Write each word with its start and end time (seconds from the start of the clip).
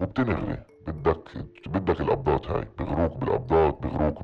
وبتنغري 0.00 0.56
بدك 0.90 1.18
بدك 1.66 2.00
القبضات 2.00 2.50
هاي 2.50 2.68
بغروك 2.78 3.16
بالقبضات 3.16 3.78
بغروك. 3.82 4.20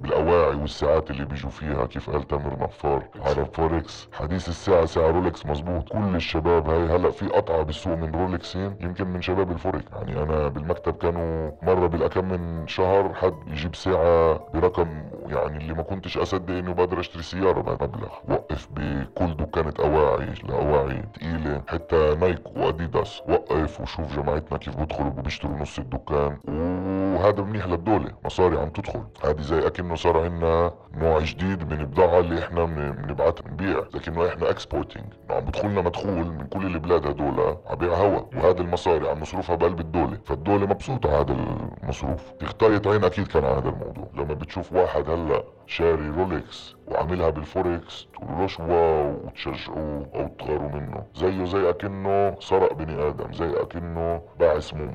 بالأواعي 0.00 0.56
والساعات 0.56 1.10
اللي 1.10 1.24
بيجوا 1.24 1.50
فيها 1.50 1.86
كيف 1.86 2.10
قال 2.10 2.26
تامر 2.28 2.58
نفار 2.62 3.04
على 3.20 3.44
فوركس 3.44 4.08
حديث 4.12 4.48
الساعة 4.48 4.84
ساعة 4.84 5.10
رولكس 5.10 5.46
مزبوط 5.46 5.88
كل 5.88 6.16
الشباب 6.16 6.70
هاي 6.70 6.96
هلأ 6.96 7.10
في 7.10 7.26
قطعة 7.26 7.62
بالسوق 7.62 7.94
من 7.94 8.14
رولكسين 8.14 8.76
يمكن 8.80 9.06
من 9.06 9.22
شباب 9.22 9.50
الفورك. 9.50 9.84
يعني 9.92 10.22
أنا 10.22 10.48
بالمكتب 10.48 10.96
كانوا 10.96 11.50
مرة 11.62 11.86
بالأكم 11.86 12.28
من 12.28 12.68
شهر 12.68 13.14
حد 13.14 13.34
يجيب 13.46 13.74
ساعة 13.74 14.46
برقم 14.54 14.88
يعني 15.26 15.56
اللي 15.58 15.74
ما 15.74 15.82
كنتش 15.82 16.18
أصدق 16.18 16.54
إنه 16.54 16.72
بقدر 16.74 17.00
أشتري 17.00 17.22
سيارة 17.22 17.60
بهالمبلغ 17.60 18.08
وقف 18.28 18.68
بكل 18.76 19.36
دكانة 19.36 19.74
أواعي 19.78 20.32
لأواعي 20.44 21.02
تقيلة 21.14 21.62
حتى 21.68 22.14
نايك 22.20 22.56
وأديداس. 22.56 23.22
وقف 23.28 23.80
وشوف 23.80 24.16
جماعتنا 24.16 24.58
كيف 24.58 24.76
بيدخلوا 24.76 25.12
وبيشتروا 25.18 25.56
نص 25.58 25.78
الدكان 25.78 26.05
وهذا 26.10 27.42
منيح 27.42 27.66
للدولة 27.66 28.10
مصاري 28.24 28.58
عم 28.58 28.68
تدخل. 28.68 29.02
هذه 29.24 29.40
زي 29.40 29.66
أكنه 29.66 29.94
صار 29.94 30.20
عندنا 30.20 30.72
نوع 30.94 31.18
جديد 31.18 31.72
من 31.72 31.80
البضاعة 31.80 32.18
اللي 32.18 32.38
إحنا 32.38 32.64
بنبعت 32.64 33.46
نبيع 33.46 33.78
لكنه 33.94 34.28
إحنا 34.28 34.50
exporting 34.50 35.04
عم 35.30 35.40
بدخلنا 35.40 35.80
مدخول 35.80 36.26
من 36.26 36.46
كل 36.46 36.66
البلاد 36.66 37.06
هدول 37.06 37.56
عبيع 37.66 37.94
هوا. 37.94 38.20
وهذا 38.36 38.60
المصاري 38.60 39.08
عم 39.08 39.20
نصرفها 39.20 39.56
بقلب 39.56 39.80
الدولة. 39.80 40.18
فالدولة 40.24 40.66
مبسوطة 40.66 41.20
هذا 41.20 41.36
المصروف. 41.82 42.30
تخطيط 42.40 42.88
عين 42.88 43.04
أكيد 43.04 43.26
كان 43.26 43.44
على 43.44 43.54
هذا 43.54 43.68
الموضوع. 43.68 44.08
لما 44.14 44.34
بتشوف 44.34 44.72
واحد 44.72 45.10
هلا 45.10 45.44
شاري 45.66 46.08
رولكس 46.08 46.76
وعاملها 46.88 47.30
بالفوركس 47.30 48.06
تقولوا 48.14 48.46
له 48.58 48.74
wow 48.74 49.16
وتشجعوه 49.26 50.06
أو 50.14 50.28
تغاروا 50.38 50.68
منه. 50.68 51.02
زيه 51.14 51.44
زي 51.44 51.70
أكنه 51.70 52.34
سرق 52.40 52.72
بني 52.72 53.08
آدم 53.08 53.32
زي 53.32 53.50
أكنه 53.62 54.20
باع 54.40 54.58
سموم 54.58 54.94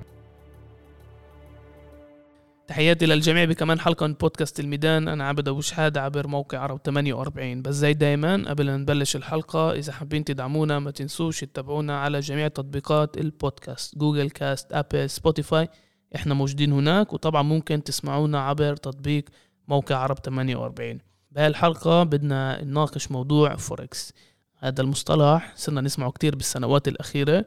تحياتي 2.72 3.06
للجميع 3.06 3.46
بكمان 3.46 3.80
حلقة 3.80 4.08
من 4.08 4.14
بودكاست 4.14 4.60
الميدان. 4.60 5.08
أنا 5.08 5.28
عبد 5.28 5.48
أبو 5.48 5.62
شحادة 5.62 6.02
عبر 6.02 6.28
موقع 6.28 6.60
عرب 6.60 6.80
48 6.86 7.62
بس 7.62 7.76
زي 7.76 7.94
دايما 7.94 8.50
قبل 8.50 8.66
ما 8.66 8.78
نبلش 8.78 9.16
الحلقة 9.16 9.72
إذا 9.72 9.94
حابين 9.94 10.24
تدعمونا 10.24 10.80
ما 10.80 10.92
تنسوش 10.92 11.40
تتابعونا 11.40 12.00
على 12.00 12.20
جميع 12.20 12.48
تطبيقات 12.48 13.18
البودكاست 13.18 13.98
جوجل 13.98 14.30
كاست 14.30 14.74
أبل 14.74 15.10
سبوتيفاي. 15.10 15.70
إحنا 16.16 16.34
موجودين 16.34 16.72
هناك 16.74 17.14
وطبعا 17.14 17.42
ممكن 17.42 17.84
تسمعونا 17.84 18.40
عبر 18.40 18.76
تطبيق 18.76 19.26
موقع 19.68 19.96
عرب 19.96 20.18
48 20.20 21.00
بهالحلقة 21.32 22.04
بدنا 22.04 22.64
نناقش 22.64 23.12
موضوع 23.12 23.56
فوركس 23.56 24.14
هذا 24.58 24.82
المصطلح 24.82 25.54
صرنا 25.56 25.82
نسمعه 25.82 26.12
كتير 26.12 26.36
بالسنوات 26.36 26.88
الأخيرة 26.88 27.46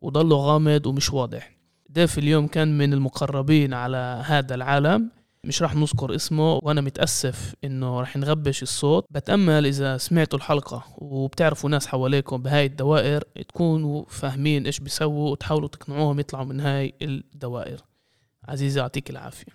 وضله 0.00 0.36
غامض 0.36 0.86
ومش 0.86 1.12
واضح. 1.12 1.55
ضيف 1.96 2.18
اليوم 2.18 2.46
كان 2.46 2.78
من 2.78 2.92
المقربين 2.92 3.74
على 3.74 4.22
هذا 4.26 4.54
العالم. 4.54 5.10
مش 5.44 5.62
راح 5.62 5.74
نذكر 5.74 6.14
اسمه 6.14 6.60
وأنا 6.62 6.80
متأسف 6.80 7.54
إنه 7.64 8.00
راح 8.00 8.16
نغبش 8.16 8.62
الصوت. 8.62 9.06
بتأمل 9.10 9.66
إذا 9.66 9.96
سمعتوا 9.96 10.38
الحلقة 10.38 10.84
وبتعرفوا 10.98 11.70
ناس 11.70 11.86
حواليكم 11.86 12.42
بهاي 12.42 12.66
الدوائر 12.66 13.22
تكونوا 13.48 14.04
فاهمين 14.08 14.66
إيش 14.66 14.80
بيسووا 14.80 15.30
وتحاولوا 15.30 15.68
تقنعوهم 15.68 16.20
يطلعوا 16.20 16.44
من 16.44 16.60
هاي 16.60 16.94
الدوائر. 17.02 17.80
عزيزي 18.48 18.80
يعطيك 18.80 19.10
العافية. 19.10 19.52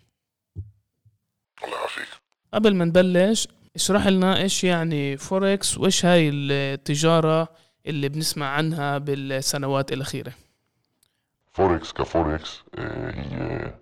الله 1.64 1.78
يعافيك 1.78 2.08
قبل 2.54 2.76
ما 2.76 2.86
نبلش 2.86 3.48
اشرح 3.76 4.08
لنا 4.08 4.38
إيش 4.38 4.64
يعني 4.64 5.18
فوركس 5.18 5.78
وإيش 5.78 6.06
هاي 6.06 6.30
التجارة 6.30 7.48
اللي 7.86 8.10
بنسمع 8.10 8.46
عنها 8.46 8.98
بالسنوات 8.98 9.94
الأخيرة؟ 9.94 10.34
فوركس 11.52 11.94
كفوركس 11.94 12.64
آه، 12.76 13.12
هي 13.12 13.74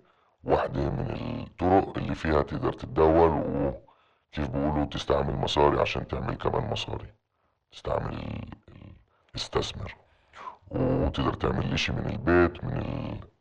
واحدة 0.44 0.90
من 0.90 1.10
الطرق 1.46 1.98
اللي 1.98 2.14
فيها 2.14 2.42
تقدر 2.42 2.72
تتداول 2.72 3.30
وكيف 3.30 4.48
بيقولوا 4.50 4.84
تستعمل 4.84 5.36
مصاري 5.36 5.80
عشان 5.80 6.08
تعمل 6.08 6.34
كمان 6.34 6.70
مصاري. 6.70 7.12
تستعمل 7.72 8.44
استثمر 9.36 9.94
وتقدر 10.70 11.34
تعمل 11.34 11.72
إشي 11.72 11.92
من 11.92 12.06
البيت 12.06 12.64
من 12.64 12.82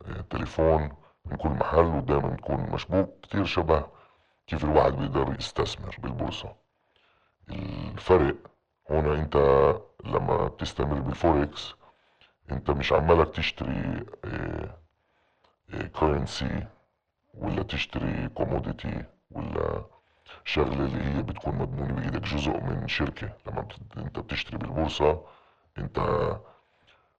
التليفون 0.08 0.90
من 1.26 1.38
كل 1.38 1.50
محل 1.50 1.78
ودائما 1.86 2.36
تكون 2.36 2.70
مشبوك 2.74 3.10
كتير 3.24 3.46
شبه 3.46 3.86
كيف 4.48 4.64
الواحد 4.66 4.92
بيقدر 4.94 5.36
يستثمر 5.40 5.96
بالبورصة. 6.00 6.56
الفرق 7.50 8.36
هون 8.92 9.06
انت 9.18 9.36
لما 10.06 10.48
بتستمر 10.48 11.00
بالفوركس 11.00 11.76
انت 12.52 12.72
مش 12.72 12.94
عمالك 12.94 13.36
تشتري 13.36 14.06
currency 15.96 16.46
آه، 16.46 16.50
آه، 16.50 16.68
ولا 17.34 17.64
تشتري 17.64 18.28
commodity 18.30 19.04
ولا 19.32 19.86
شغله 20.46 20.86
اللي 20.86 21.04
هي 21.04 21.22
بتكون 21.24 21.56
مضمونه 21.56 21.94
بإيدك 21.94 22.22
جزء 22.22 22.62
من 22.62 22.88
شركة. 22.88 23.34
لما 23.48 23.68
انت 23.98 24.20
بتشتري 24.20 24.58
بالبورصة 24.58 25.22
انت 25.78 26.00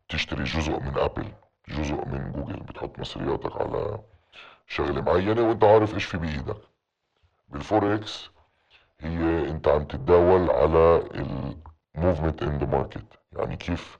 بتشتري 0.09 0.45
جزء 0.45 0.81
من 0.81 0.99
ابل 0.99 1.33
جزء 1.69 2.09
من 2.09 2.33
جوجل 2.33 2.61
بتحط 2.61 2.99
مصرياتك 2.99 3.57
على 3.57 4.01
شغله 4.67 5.01
معينة 5.03 5.43
وانت 5.49 5.65
عارف 5.65 5.95
إيش 5.95 6.05
في 6.05 6.19
بإيدك. 6.19 6.57
بالفوركس 7.49 8.31
هي 9.01 9.51
انت 9.51 9.69
عم 9.69 9.85
تتداول 9.85 10.51
على 10.51 11.03
ال 11.97 12.02
movement 12.02 12.43
in 12.43 12.59
the 12.59 12.67
market 12.67 13.05
يعني 13.33 13.57
كيف 13.57 14.00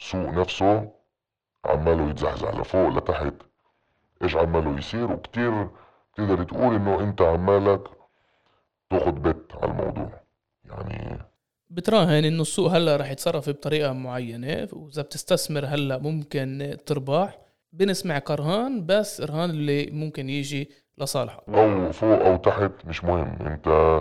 سوق 0.00 0.28
نفسه 0.28 0.92
عماله 1.64 2.10
يتزحزح 2.10 2.54
لفوق 2.54 2.88
لتحت. 2.88 3.34
إيش 4.22 4.36
عماله 4.36 4.78
يصير؟ 4.78 5.12
وكتير 5.12 5.68
تقدر 6.16 6.42
تقول 6.44 6.74
إنه 6.74 7.00
أنت 7.00 7.22
عمالك 7.22 7.88
تاخد 8.90 9.22
بت 9.22 9.52
على 9.62 9.70
الموضوع. 9.70 10.20
يعني 10.64 11.18
بتراهن 11.70 12.24
إنه 12.24 12.42
السوق 12.42 12.70
هلأ 12.70 12.96
رح 12.96 13.10
يتصرف 13.10 13.48
بطريقة 13.48 13.92
معينة 13.92 14.68
وإذا 14.72 15.02
بتستثمر 15.02 15.66
هلأ 15.66 15.98
ممكن 15.98 16.76
تربح. 16.86 17.38
بنسمع 17.72 18.18
كرهان 18.18 18.86
بس 18.86 19.20
رهان 19.20 19.50
اللي 19.50 19.90
ممكن 19.90 20.28
يجي 20.28 20.70
لصالحك 20.98 21.48
أو 21.48 21.92
فوق 21.92 22.26
أو 22.26 22.36
تحت 22.36 22.72
مش 22.84 23.04
مهم. 23.04 23.46
أنت 23.46 24.00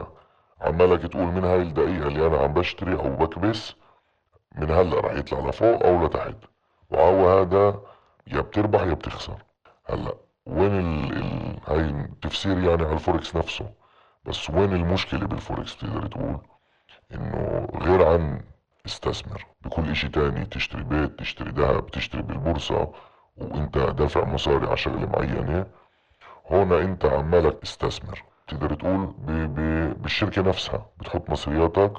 عمالك 0.62 1.02
تقول 1.12 1.26
من 1.26 1.44
هاي 1.44 1.62
الدقيقة 1.62 2.08
اللي 2.08 2.28
أنا 2.28 2.38
عم 2.38 2.54
بشتري 2.54 2.94
أو 2.94 3.16
بكبس 3.16 3.74
من 4.56 4.72
هلا 4.72 5.00
رح 5.00 5.14
يطلع 5.14 5.50
لفوق 5.50 5.86
أو 5.86 6.06
لتحت. 6.06 6.36
وهو 6.90 7.40
هذا 7.40 7.80
يا 8.28 8.42
بتربح 8.42 8.82
يا 8.82 8.94
بتخسر. 8.94 9.38
هلا 9.90 10.14
وين 10.46 10.80
ال... 10.80 11.18
ال... 11.18 11.60
هاي 11.68 11.80
التفسير 11.80 12.58
يعني 12.58 12.84
على 12.84 12.94
الفوركس 12.94 13.36
نفسه؟ 13.36 13.70
بس 14.26 14.50
وين 14.50 14.74
المشكلة 14.74 15.28
بالفوركس 15.28 15.76
بتقدر 15.76 16.08
تقول؟ 16.08 16.40
إنه 17.14 17.68
غير 17.76 18.08
عن 18.08 18.42
استثمر. 18.86 19.46
بكل 19.62 19.90
إشي 19.90 20.08
تاني 20.10 20.46
تشتري 20.46 20.84
بيت 20.84 21.20
تشتري 21.20 21.52
ذهب 21.52 21.88
تشتري 21.92 22.22
بالبورصة 22.22 22.92
وإنت 23.38 23.78
دافع 23.78 24.26
مصاري 24.26 24.68
على 24.68 24.78
شغلة 24.78 25.06
معينة. 25.06 25.66
هون 26.48 26.74
إنت 26.74 27.06
عمالك 27.06 27.60
تستثمر. 27.60 28.24
تقدر 28.48 28.74
تقول 28.74 29.06
ب... 29.06 29.32
ب... 29.32 29.60
بالشركة 30.02 30.42
نفسها. 30.42 30.86
بتحط 31.00 31.30
مصرياتك 31.30 31.94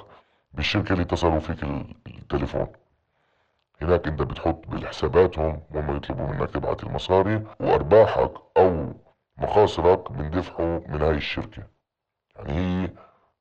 بالشركة 0.55 0.93
اللي 0.93 1.03
اتصلوا 1.03 1.39
فيك 1.39 1.65
التليفون. 2.33 2.67
هناك 3.83 4.07
انت 4.07 4.23
بتحط 4.23 4.67
بالحساباتهم 4.69 5.63
وهم 5.75 5.97
يطلبوا 5.97 6.27
منك 6.27 6.51
تبعت 6.51 6.83
المصاري 6.83 7.45
وأرباحك 7.61 8.33
أو 8.57 8.93
مخاصرك 9.39 10.13
بندفعوا 10.13 10.81
من 10.89 11.03
هاي 11.03 11.15
الشركة. 11.15 11.63
يعني 12.37 12.53
هي 12.53 12.91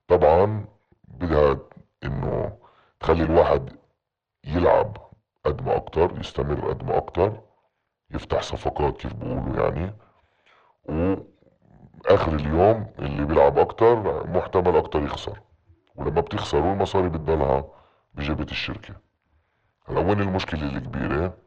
طبعا 0.08 0.66
بدها 1.08 1.58
إنه 2.04 2.58
تخلي 3.00 3.24
الواحد 3.24 3.70
يلعب 4.44 4.98
قد 5.46 5.62
ما 5.62 5.76
أكتر 5.76 6.20
يستمر 6.20 6.70
قد 6.70 6.84
ما 6.84 6.98
أكتر 6.98 7.42
يفتح 8.12 8.42
صفقات 8.42 8.98
كيف 8.98 9.14
بيقولوا 9.14 9.64
يعني. 9.64 9.94
وآخر 10.86 12.36
اليوم 12.36 12.92
اللي 13.00 13.26
بيلعب 13.26 13.58
أكتر 13.58 14.28
محتمل 14.28 14.76
أكتر 14.78 15.04
يخسر. 15.04 15.40
ولما 15.96 16.22
بتخسروا 16.22 16.74
المصاري 16.74 17.10
بتضلها 17.10 17.79
بجيبة 18.20 18.48
الشركة. 18.52 18.96
هلا 19.88 20.00
وين 20.00 20.22
المشكلة 20.22 20.64
الكبيرة 20.64 21.38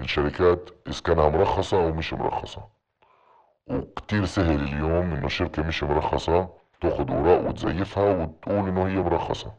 الشركات 0.00 0.70
إسكانها 0.88 1.28
مرخصة 1.28 1.76
أو 1.84 1.92
مش 1.92 2.12
مرخصة. 2.12 2.68
وكتير 3.66 4.24
سهل 4.24 4.62
اليوم 4.62 5.12
إنه 5.12 5.28
شركة 5.28 5.62
مش 5.62 5.82
مرخصة 5.82 6.48
تاخد 6.80 7.10
أوراق 7.10 7.48
وتزيفها 7.48 8.16
وتقول 8.16 8.68
إنه 8.68 8.86
هي 8.86 8.96
مرخصة. 8.96 9.52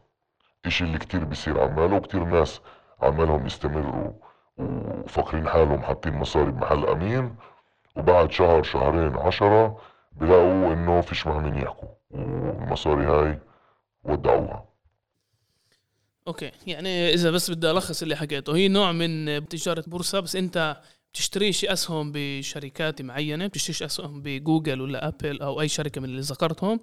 إشي 0.66 0.84
اللي 0.84 0.98
كتير 0.98 1.24
بيصير 1.24 1.60
عماله 1.62 1.96
وكتير 1.96 2.24
ناس 2.24 2.60
عمالهم 3.02 3.46
يستمروا 3.46 4.12
وفاكرين 4.58 5.48
حالهم 5.48 5.82
حاطين 5.82 6.14
مصاري 6.14 6.50
بمحل 6.50 6.86
أمين. 6.86 7.36
وبعد 7.96 8.30
شهر 8.32 8.62
شهرين 8.62 9.16
عشرة 9.18 9.78
بلاقوا 10.12 10.72
إنه 10.72 11.00
فيش 11.00 11.26
مع 11.26 11.38
مين 11.38 11.56
يحكوا 11.56 11.88
والمصاري 12.10 13.06
هاي 13.06 13.38
ودعوها. 14.02 14.73
Okay. 16.28 16.50
يعني 16.66 17.14
إذا 17.14 17.30
بس 17.30 17.50
بدي 17.50 17.70
ألخص 17.70 18.02
اللي 18.02 18.16
حكيته. 18.16 18.56
هي 18.56 18.68
نوع 18.68 18.92
من 18.92 19.48
تجارة 19.48 19.84
بورصة 19.86 20.20
بس 20.20 20.36
أنت 20.36 20.76
بتشتريش 21.12 21.64
أسهم 21.64 22.12
بشركات 22.14 23.02
معينة 23.02 23.46
بتشتريش 23.46 23.82
أسهم 23.82 24.22
بجوجل 24.22 24.80
ولا 24.80 25.08
أبل 25.08 25.42
أو 25.42 25.60
أي 25.60 25.68
شركة 25.68 26.00
من 26.00 26.08
اللي 26.08 26.20
ذكرتهم. 26.20 26.80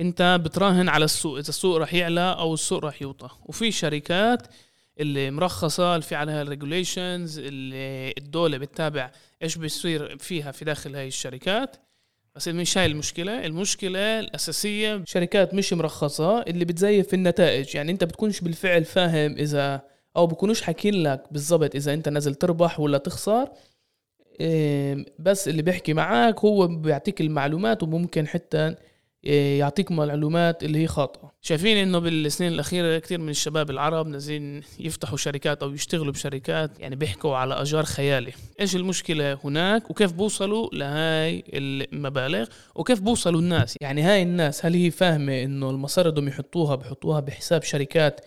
أنت 0.00 0.40
بتراهن 0.44 0.88
على 0.88 1.04
السوق. 1.04 1.38
إذا 1.38 1.48
السوق 1.48 1.76
راح 1.76 1.94
يعلى 1.94 2.36
أو 2.38 2.54
السوق 2.54 2.84
راح 2.84 3.02
يوطى. 3.02 3.28
وفي 3.42 3.72
شركات 3.72 4.46
اللي 5.00 5.30
مرخصة 5.30 5.94
اللي 5.94 6.06
في 6.06 6.14
عليها 6.14 6.42
ال 6.42 6.50
regulations 6.50 7.38
اللي 7.38 8.14
الدولة 8.18 8.58
بتتابع 8.58 9.10
إيش 9.42 9.56
بيصير 9.58 10.18
فيها 10.18 10.52
في 10.52 10.64
داخل 10.64 10.96
هاي 10.96 11.08
الشركات. 11.08 11.76
بس 12.36 12.48
مش 12.48 12.78
هاي 12.78 12.86
المشكلة. 12.86 13.46
المشكلة 13.46 14.20
الأساسية 14.20 15.02
شركات 15.06 15.54
مش 15.54 15.72
مرخصة 15.72 16.42
اللي 16.42 16.64
بتزيف 16.64 17.14
النتائج. 17.14 17.74
يعني 17.74 17.92
أنت 17.92 18.04
بتكونش 18.04 18.40
بالفعل 18.40 18.84
فاهم 18.84 19.32
إذا 19.38 19.82
أو 20.16 20.26
بكونوش 20.26 20.62
حاكين 20.62 20.94
لك 21.02 21.22
بالضبط 21.30 21.74
إذا 21.74 21.94
أنت 21.94 22.08
نازل 22.08 22.34
تربح 22.34 22.80
ولا 22.80 22.98
تخسر. 22.98 23.48
إيه، 24.40 25.06
بس 25.18 25.48
اللي 25.48 25.62
بيحكي 25.62 25.92
معك 25.92 26.40
هو 26.40 26.66
بيعطيك 26.66 27.20
المعلومات 27.20 27.82
وممكن 27.82 28.26
حتى 28.26 28.74
يعطيك 29.24 29.90
معلومات 29.90 30.62
اللي 30.64 30.78
هي 30.78 30.86
خاطئة. 30.86 31.32
شايفين 31.42 31.76
إنه 31.76 31.98
بالسنين 31.98 32.52
الأخيرة 32.52 32.98
كثير 32.98 33.20
من 33.20 33.28
الشباب 33.28 33.70
العرب 33.70 34.06
نازلين 34.06 34.62
يفتحوا 34.78 35.16
شركات 35.16 35.62
أو 35.62 35.72
يشتغلوا 35.74 36.12
بشركات 36.12 36.80
يعني 36.80 36.96
بيحكوا 36.96 37.36
على 37.36 37.54
اجار 37.54 37.84
خيالي. 37.84 38.32
إيش 38.60 38.76
المشكلة 38.76 39.38
هناك؟ 39.44 39.90
وكيف 39.90 40.12
بوصلوا 40.12 40.68
لهاي 40.72 41.44
المبالغ؟ 41.48 42.46
وكيف 42.74 43.00
بوصلوا 43.00 43.40
الناس؟ 43.40 43.76
يعني 43.80 44.02
هاي 44.02 44.22
الناس 44.22 44.66
هل 44.66 44.74
هي 44.74 44.90
فاهمة 44.90 45.42
إنه 45.42 45.70
المصاري 45.70 46.10
بدهم 46.10 46.28
يحطوها 46.28 46.74
بحطوها 46.74 47.20
بحساب 47.20 47.62
شركات 47.62 48.20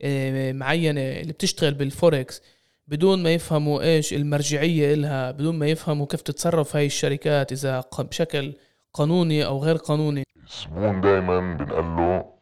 إيه، 0.00 0.52
معينة 0.52 1.00
اللي 1.00 1.32
بتشتغل 1.32 1.74
بالفوركس 1.74 2.42
بدون 2.88 3.22
ما 3.22 3.34
يفهموا 3.34 3.82
إيش 3.82 4.12
المرجعية 4.12 4.94
إلها 4.94 5.30
بدون 5.30 5.58
ما 5.58 5.66
يفهموا 5.66 6.06
كيف 6.06 6.20
تتصرف 6.20 6.76
هاي 6.76 6.86
الشركات 6.86 7.52
إذا 7.52 7.84
بشكل 7.98 8.52
قانوني 8.94 9.44
أو 9.46 9.64
غير 9.64 9.76
قانوني؟ 9.76 10.24
الزبون 10.42 11.00
دايما 11.00 11.54
بنقول 11.54 11.84
له 11.96 12.32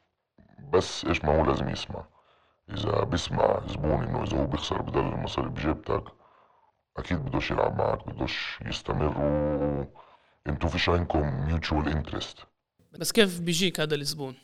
بس 0.73 1.05
إيش 1.05 1.25
ما 1.25 1.41
هو 1.41 1.45
لازم 1.45 1.69
يسمع. 1.69 2.05
إذا 2.71 3.05
بيسمع 3.05 3.61
زبون 3.67 4.03
إنه 4.05 4.23
إذا 4.23 4.39
هو 4.39 4.47
بيخسر 4.47 4.83
بدل 4.83 5.01
المصاري 5.01 5.49
بجيبتك 5.49 6.05
أكيد 6.97 7.19
بدوش 7.19 7.51
يلعب 7.51 7.79
معك 7.79 8.09
بدوش 8.09 8.59
يستمر 8.67 9.19
و 9.19 9.85
انتو 10.47 10.69
فيش 10.69 10.89
عندكم 10.89 11.47
mutual 11.47 11.89
interest 11.89 12.39
بس 12.99 13.13
كيف 13.13 13.41
بيجيك 13.41 13.81
هذا 13.81 13.95
الزبون؟ 13.95 14.35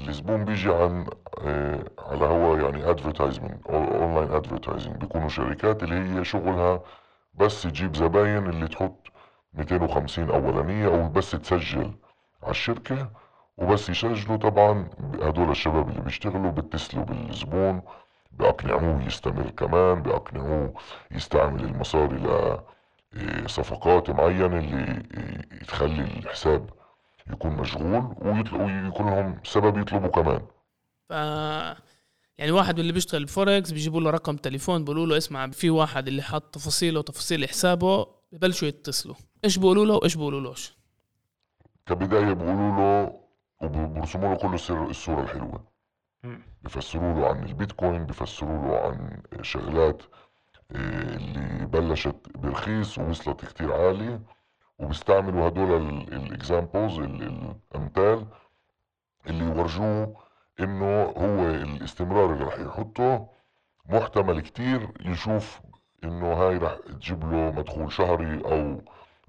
الزبون 0.00 0.44
بيجي 0.44 0.72
عن 0.72 1.06
آه 1.38 1.84
على 1.98 2.24
هو 2.24 2.56
يعني 2.56 2.90
advertisement 2.90 3.66
online 3.66 4.30
advertising 4.30 4.96
بيكونوا 4.96 5.28
شركات 5.28 5.82
اللي 5.82 5.94
هي 6.20 6.24
شغلها 6.24 6.82
بس 7.34 7.62
تجيب 7.62 7.96
زباين 7.96 8.46
اللي 8.46 8.68
تحط 8.68 9.06
250 9.54 10.30
أولانية 10.30 10.86
أو 10.86 11.08
بس 11.08 11.30
تسجل 11.30 11.92
على 12.42 12.50
الشركة 12.50 13.10
وبس 13.58 13.88
يسجلوا 13.88 14.36
طبعا 14.36 14.90
هدول 15.22 15.50
الشباب 15.50 15.88
اللي 15.88 16.00
بيشتغلوا 16.00 16.50
بيتصلوا 16.50 17.04
بالزبون 17.04 17.82
بأقنعوه 18.32 19.02
يستمر 19.06 19.50
كمان 19.50 20.02
بأقنعوه 20.02 20.74
يستعمل 21.10 21.64
المصاري 21.64 22.18
لصفقات 23.12 24.10
معينة 24.10 24.58
اللي 24.58 25.02
تخلي 25.68 26.00
الحساب 26.02 26.70
يكون 27.30 27.52
مشغول 27.52 28.14
ويكون 28.22 29.06
لهم 29.06 29.40
سبب 29.44 29.78
يطلبوا 29.78 30.08
كمان. 30.08 30.42
ف 31.08 31.10
يعني 32.38 32.50
واحد 32.52 32.78
اللي 32.78 32.92
بيشتغل 32.92 33.28
فوركس 33.28 33.70
بيجيبوا 33.70 34.00
له 34.00 34.10
رقم 34.10 34.36
تليفون 34.36 34.84
بيقولوا 34.84 35.06
له 35.06 35.16
اسمع 35.16 35.50
في 35.50 35.70
واحد 35.70 36.08
اللي 36.08 36.22
حط 36.22 36.54
تفاصيله 36.54 36.98
وتفاصيل 36.98 37.48
حسابه 37.48 38.06
ببلشوا 38.32 38.68
يتصلوا. 38.68 39.14
إيش 39.44 39.58
بيقولوا 39.58 39.86
له 39.86 39.94
وإيش 39.94 40.14
بيقولوا 40.14 40.40
لهش 40.40 40.76
كبداية 41.86 42.32
بيقولوا 42.32 42.76
له 42.76 43.20
وبرسموا 43.62 44.34
له 44.34 44.36
كل 44.36 44.54
الصورة 44.90 45.20
الحلوة. 45.22 45.64
بفسروا 46.62 47.14
له 47.20 47.28
عن 47.28 47.44
البيتكوين 47.44 48.06
بفسروا 48.06 48.66
له 48.68 48.78
عن 48.80 49.22
شغلات 49.42 50.02
آه، 50.72 51.16
اللي 51.16 51.66
بلشت 51.66 52.16
برخيص 52.34 52.98
ووصلت 52.98 53.44
كتير 53.44 53.72
عالي 53.72 54.20
وبيستعملوا 54.78 55.48
هدول 55.48 55.72
الاكزامبلز 56.12 56.98
الأمثال 56.98 58.26
اللي 59.26 59.44
يورجوه 59.44 60.16
إنه 60.60 61.02
هو 61.02 61.46
الاستمرار 61.50 62.32
اللي 62.32 62.44
رح 62.44 62.58
يحطه. 62.58 63.28
محتمل 63.86 64.40
كتير 64.40 64.88
يشوف 65.00 65.60
إنه 66.04 66.32
هاي 66.32 66.56
رح 66.56 66.74
تجيب 66.86 67.24
له 67.32 67.50
مدخول 67.52 67.92
شهري 67.92 68.44
أو 68.44 68.80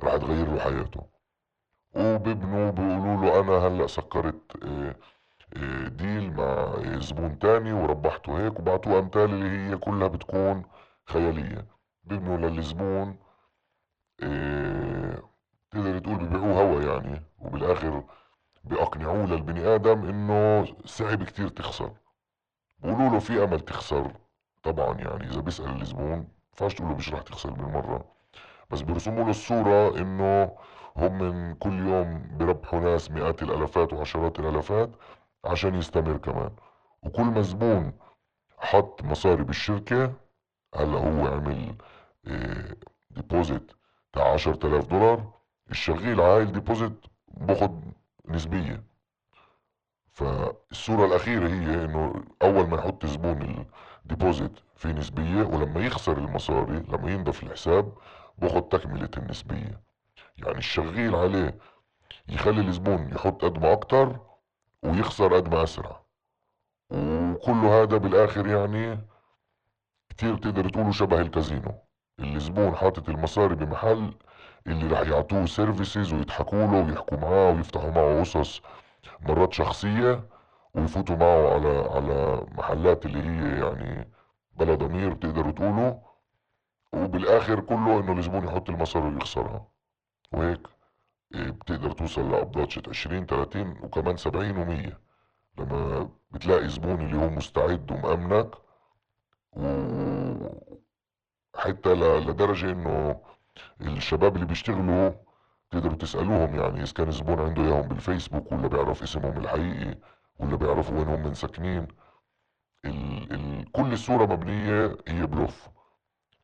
رح 0.04 0.16
تغير 0.18 0.48
له 0.54 0.60
حياته. 0.60 1.13
وببنوا 1.96 2.72
بيقولوا 2.72 3.22
له 3.26 3.40
أنا 3.40 3.68
هلأ 3.68 3.88
سكرت 3.88 4.64
آه، 4.64 4.96
آه، 5.58 5.88
ديل 5.88 6.34
مع 6.34 6.44
آه، 6.44 7.00
زبون 7.00 7.40
تاني 7.40 7.74
وربحته 7.74 8.46
هيك 8.46 8.60
وبعطوه 8.60 9.00
أمثال 9.00 9.24
اللي 9.34 9.50
هي 9.74 9.78
كلها 9.78 10.08
بتكون 10.08 10.64
خيالية. 11.06 11.66
ببنوا 12.04 12.38
للزبون 12.50 13.18
تقدر 15.72 16.00
تقول 16.00 16.16
ببيعوه 16.16 16.62
هوا 16.62 16.82
يعني 16.82 17.22
وبالآخر 17.40 18.04
بيقنعوه 18.64 19.26
للبني 19.26 19.76
آدم 19.76 20.06
إنه 20.06 20.66
صعب 20.86 21.24
كتير 21.24 21.48
تخسر. 21.48 21.92
بقولوا 22.80 23.10
له 23.10 23.20
في 23.20 23.44
أمل 23.44 23.60
تخسر 23.60 24.12
طبعا 24.64 24.98
يعني 24.98 25.30
إذا 25.30 25.40
بيسأل 25.42 25.82
الزبون 25.82 26.28
فاش 26.54 26.74
تقول 26.74 26.90
له 26.90 26.96
مش 26.96 27.14
رح 27.14 27.22
تخسر 27.22 27.50
بالمرة. 27.50 28.06
بس 28.70 28.82
بيرسموا 28.82 29.24
له 29.24 29.30
الصورة 29.30 29.98
إنه 29.98 30.52
هم 30.96 31.18
من 31.20 31.56
كل 31.56 31.88
يوم 31.88 32.38
بربحوا 32.38 32.80
ناس 32.80 33.12
مئات 33.12 33.44
الألافات 33.44 33.94
وعشرات 33.94 34.40
الألافات 34.40 34.90
عشان 35.46 35.76
يستمر 35.76 36.18
كمان. 36.18 36.52
وكل 37.04 37.24
ما 37.24 37.42
زبون 37.42 37.94
حط 38.58 39.04
مصاري 39.04 39.44
بالشركة 39.44 40.14
هلا 40.76 40.98
هو 40.98 41.28
عمل 41.28 41.76
deposit 43.12 43.72
آه، 43.72 43.76
تاع 44.14 44.34
عشرة 44.34 44.68
آلاف 44.68 44.88
دولار. 44.88 45.34
الشغيل 45.72 46.22
على 46.22 46.34
هاي 46.34 46.44
ال 46.44 46.51
deposit 46.52 47.06
باخد 47.28 47.82
نسبية. 48.26 48.84
فالصورة 50.12 51.06
الأخيرة 51.06 51.48
هي 51.48 51.86
إنه 51.86 52.24
أول 52.42 52.68
ما 52.68 52.78
يحط 52.78 53.06
زبون 53.06 53.66
الديبوزيت 54.02 54.60
في 54.76 54.94
نسبية 54.94 55.44
ولما 55.44 55.86
يخسر 55.86 56.18
المصاري 56.18 56.80
لما 56.80 57.12
ينضف 57.12 57.44
الحساب 57.44 57.94
باخد 58.38 58.70
تكملة 58.70 59.10
النسبية. 59.18 59.93
يعني 60.38 60.58
الشغيل 60.58 61.16
عليه 61.16 61.58
يخلي 62.30 62.62
الزبون 62.62 63.12
يحط 63.12 63.46
قد 63.46 63.58
ما 63.58 63.74
أكتر 63.74 64.20
ويخسر 64.84 65.36
قد 65.36 65.54
ما 65.56 65.64
أسرع. 65.64 66.04
وكل 66.92 67.52
هذا 67.66 67.98
بالآخر 67.98 68.48
يعني 68.48 69.08
كتير 70.10 70.38
تقدر 70.38 70.70
تقولوا 70.70 70.92
شبه 70.92 71.22
الكازينو 71.22 71.74
الزبون 72.20 72.76
حاطط 72.76 73.10
المصاري 73.10 73.56
بمحل 73.56 74.14
اللي 74.68 74.88
رح 74.88 75.00
يعطوه 75.08 75.46
سيرفيسز 75.46 76.14
ويضحكوا 76.14 76.66
له 76.68 76.86
ويحكوا 76.86 77.18
معاه 77.18 77.50
ويفتحوا 77.52 77.92
معه 77.92 78.20
قصص 78.20 78.62
مرات 79.22 79.54
شخصية 79.54 80.30
ويفوتوا 80.74 81.16
معه 81.16 81.54
على 81.54 81.90
على 81.96 82.46
محلات 82.52 83.06
اللي 83.06 83.20
هي 83.24 83.60
يعني 83.66 84.12
بلا 84.54 84.76
ضمير 84.76 85.14
بتقدروا 85.14 85.52
تقولوا. 85.52 85.94
وبالآخر 86.94 87.60
كله 87.60 88.00
إنه 88.00 88.14
الزبون 88.18 88.44
يحط 88.48 88.70
المصاري 88.70 89.06
ويخسرها. 89.16 89.68
وهيك 90.34 90.68
إيه، 91.36 91.50
بتقدر 91.52 91.92
توصل 91.92 92.32
لقبضات 92.32 92.72
شت 92.72 92.90
20 92.90 93.26
30 93.26 93.70
وكمان 93.84 94.18
70 94.18 94.54
و100 94.56 94.94
لما 95.60 96.10
بتلاقي 96.32 96.70
زبون 96.70 97.02
اللي 97.02 97.18
هو 97.18 97.30
مستعد 97.30 97.92
ومأمنك 97.92 98.56
وحتى 101.56 101.94
لدرجة 101.94 102.72
إنه 102.72 103.22
الشباب 103.82 104.36
اللي 104.36 104.46
بيشتغلوا 104.48 105.12
تقدروا 105.72 105.96
تسألوهم 105.96 106.56
يعني 106.56 106.84
إذا 106.84 106.94
كان 106.94 107.08
الزبون 107.08 107.40
عنده 107.40 107.62
إياهم 107.64 107.88
بالفيسبوك 107.88 108.52
ولا 108.52 108.68
بيعرف 108.68 109.04
اسمهم 109.04 109.38
الحقيقي 109.38 109.98
ولا 110.40 110.56
بيعرفوا 110.56 110.98
وين 110.98 111.08
هم 111.08 111.24
من 111.24 111.34
ساكنين. 111.34 111.88
ال 112.86 113.34
ال 113.34 113.72
كل 113.72 113.94
الصورة 113.94 114.26
مبنية 114.26 114.98
هي 115.08 115.26
بلوف. 115.26 115.70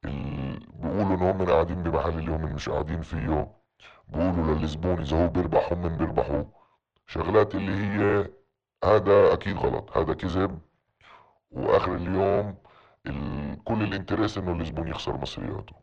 بيقولوا 0.04 1.16
إن 1.16 1.22
هم 1.22 1.46
قاعدين 1.46 1.84
بمحل 1.84 2.20
اللي 2.20 2.32
هم 2.32 2.42
مش 2.56 2.70
قاعدين 2.70 3.02
فيه. 3.02 3.59
بقولوا 4.10 4.56
للزبون 4.56 5.00
إذا 5.02 5.24
هو 5.26 5.28
بيربح 5.28 5.74
هم 5.74 5.98
بيربحوا 5.98 6.44
شغلات 7.08 7.56
اللي 7.56 7.72
هي 7.72 8.30
هذا 8.84 9.34
أكيد 9.34 9.58
غلط 9.58 9.98
هذا 9.98 10.14
كذب. 10.14 10.60
وآخر 11.52 11.96
اليوم 11.96 12.58
ال... 13.08 13.64
كل 13.64 13.84
الانتريس 13.84 14.38
إنه 14.38 14.62
الزبون 14.62 14.88
يخسر 14.88 15.18
مصرياته. 15.18 15.76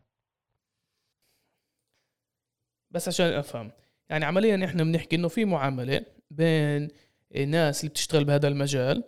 بس 2.90 3.08
عشان 3.08 3.26
أفهم 3.26 3.72
يعني 4.10 4.24
عمليا 4.24 4.64
إحنا 4.64 4.84
بنحكي 4.84 5.16
إنه 5.16 5.28
في 5.28 5.44
معاملة 5.44 6.06
بين 6.30 6.88
الناس 7.34 7.80
اللي 7.80 7.90
بتشتغل 7.90 8.24
بهذا 8.24 8.48
المجال 8.48 9.04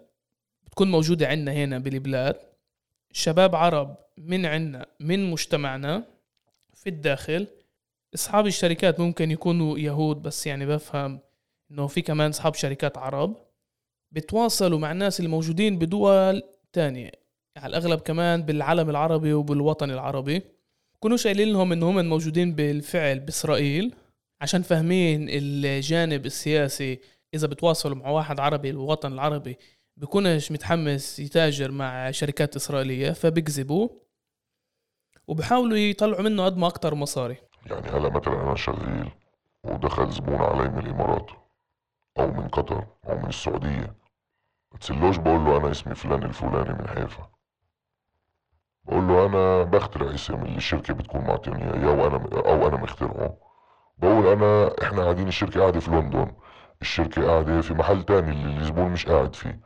بتكون 0.63 0.91
موجودة 0.91 1.29
عندنا 1.29 1.53
هنا 1.53 1.79
بالبلاد 1.79 2.37
شباب 3.13 3.55
عرب 3.55 3.97
من 4.19 4.47
عنا 4.47 4.87
من 5.01 5.31
مجتمعنا 5.31 6.05
في 6.75 6.89
الداخل 6.89 7.49
أصحاب 8.15 8.47
الشركات 8.47 9.01
ممكن 9.01 9.31
يكونوا 9.31 9.79
يهود 9.79 10.23
بس 10.23 10.47
يعني 10.47 10.67
بفهم 10.67 11.21
إنه 11.71 11.87
في 11.87 12.03
كمان 12.03 12.29
أصحاب 12.29 12.55
شركات 12.55 12.99
عرب 12.99 13.37
بتواصلوا 14.13 14.79
مع 14.79 14.93
الناس 14.93 15.21
اللي 15.21 15.31
موجودين 15.31 15.79
بدول 15.79 16.43
تانية. 16.73 17.11
على 17.57 17.71
الأغلب 17.77 18.01
كمان 18.01 18.43
بالعالم 18.43 18.91
العربي 18.91 19.33
وبالوطن 19.33 19.91
العربي. 19.91 20.43
كونوا 21.01 21.17
قايلين 21.17 21.53
لهم 21.53 21.73
انهم 21.73 22.05
موجودين 22.05 22.55
بالفعل 22.55 23.21
بإسرائيل 23.21 23.95
عشان 24.41 24.63
فاهمين 24.63 25.27
الجانب 25.31 26.27
السياسي. 26.27 27.01
إذا 27.35 27.47
بتواصلوا 27.47 27.97
مع 27.97 28.11
واحد 28.11 28.41
عربي 28.41 28.71
الوطن 28.71 29.13
العربي 29.13 29.57
بكونش 29.97 30.53
متحمس 30.53 31.19
يتاجر 31.19 31.71
مع 31.71 32.11
شركات 32.11 32.57
إسرائيلية 32.57 33.11
فبيكذبوا 33.11 33.89
وبحاولوا 35.29 35.77
يطلعوا 35.77 36.23
منه 36.23 36.45
قد 36.45 36.57
ما 36.57 36.67
أكتر 36.67 36.95
مصاري. 36.95 37.48
يعني 37.71 37.89
هلا 37.89 38.09
مثلا 38.09 38.43
أنا 38.43 38.55
شغيل 38.55 39.11
ودخل 39.65 40.11
زبون 40.11 40.37
علي 40.43 40.69
من 40.69 40.79
الإمارات 40.79 41.31
أو 42.19 42.27
من 42.27 42.49
قطر 42.49 42.87
أو 43.09 43.19
من 43.19 43.27
السعودية. 43.29 43.95
بتسلوش 44.73 45.17
بقول 45.17 45.45
له 45.45 45.57
أنا 45.57 45.71
اسمي 45.71 45.95
فلان 45.95 46.23
الفلاني 46.23 46.73
من 46.79 46.89
حيفا. 46.89 47.29
بقول 48.85 49.09
له 49.09 49.27
أنا 49.27 49.63
بخترع 49.63 50.15
اسم 50.15 50.35
اللي 50.35 50.57
الشركة 50.57 50.95
بتكون 50.95 51.21
معطيني 51.25 51.75
اياه 51.75 51.91
وأنا 51.91 52.17
أو 52.33 52.69
أنا 52.69 52.77
مخترعه. 52.77 53.37
بقول 53.99 54.27
أنا 54.27 54.71
إحنا 54.83 55.03
قاعدين 55.03 55.29
الشركة 55.29 55.61
قاعدة 55.61 55.81
في 55.81 55.91
لندن 55.91 56.33
الشركة 56.83 57.27
قاعدة 57.27 57.61
في 57.61 57.75
محل 57.75 58.03
تاني 58.03 58.31
اللي 58.31 58.61
الزبون 58.61 58.91
مش 58.91 59.07
قاعد 59.07 59.35
فيه 59.35 59.61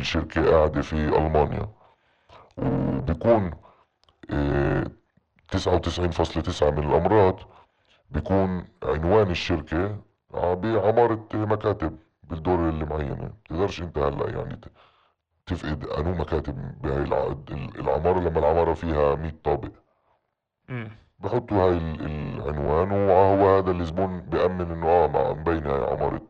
الشركة 0.00 0.50
قاعدة 0.50 0.82
في 0.82 0.96
ألمانيا. 0.96 1.68
وبيكون 2.56 3.50
تسعة 5.48 5.74
وتسعين 5.74 6.10
فاصلة 6.10 6.42
تسعة 6.42 6.70
من 6.70 6.78
الأمراض 6.90 7.38
بيكون 8.10 8.64
عنوان 8.82 9.30
الشركة 9.30 9.96
بعمارة 10.32 11.26
مكاتب 11.34 11.98
بالدور 12.22 12.68
اللي 12.68 12.84
معينة. 12.84 13.30
بتقدرش 13.44 13.82
انت 13.82 13.98
هلا 13.98 14.30
يعني 14.30 14.60
تفقد 15.46 15.84
انو 15.84 16.14
مكاتب 16.14 16.82
بهاي 16.82 17.02
العمارة 17.78 18.20
لما 18.20 18.38
العمارة 18.38 18.74
فيها 18.74 19.14
100 19.14 19.32
طابق. 19.44 19.70
بحطوا 21.18 21.62
هاي 21.62 21.76
العنوان 21.76 22.90
وهو 22.92 23.56
هذا 23.58 23.70
الزبون 23.70 24.20
بأمن 24.20 24.70
انه 24.70 24.88
آه 24.88 25.34
مبينة 25.34 25.70
هاي 25.70 25.84
عمارة 25.92 26.22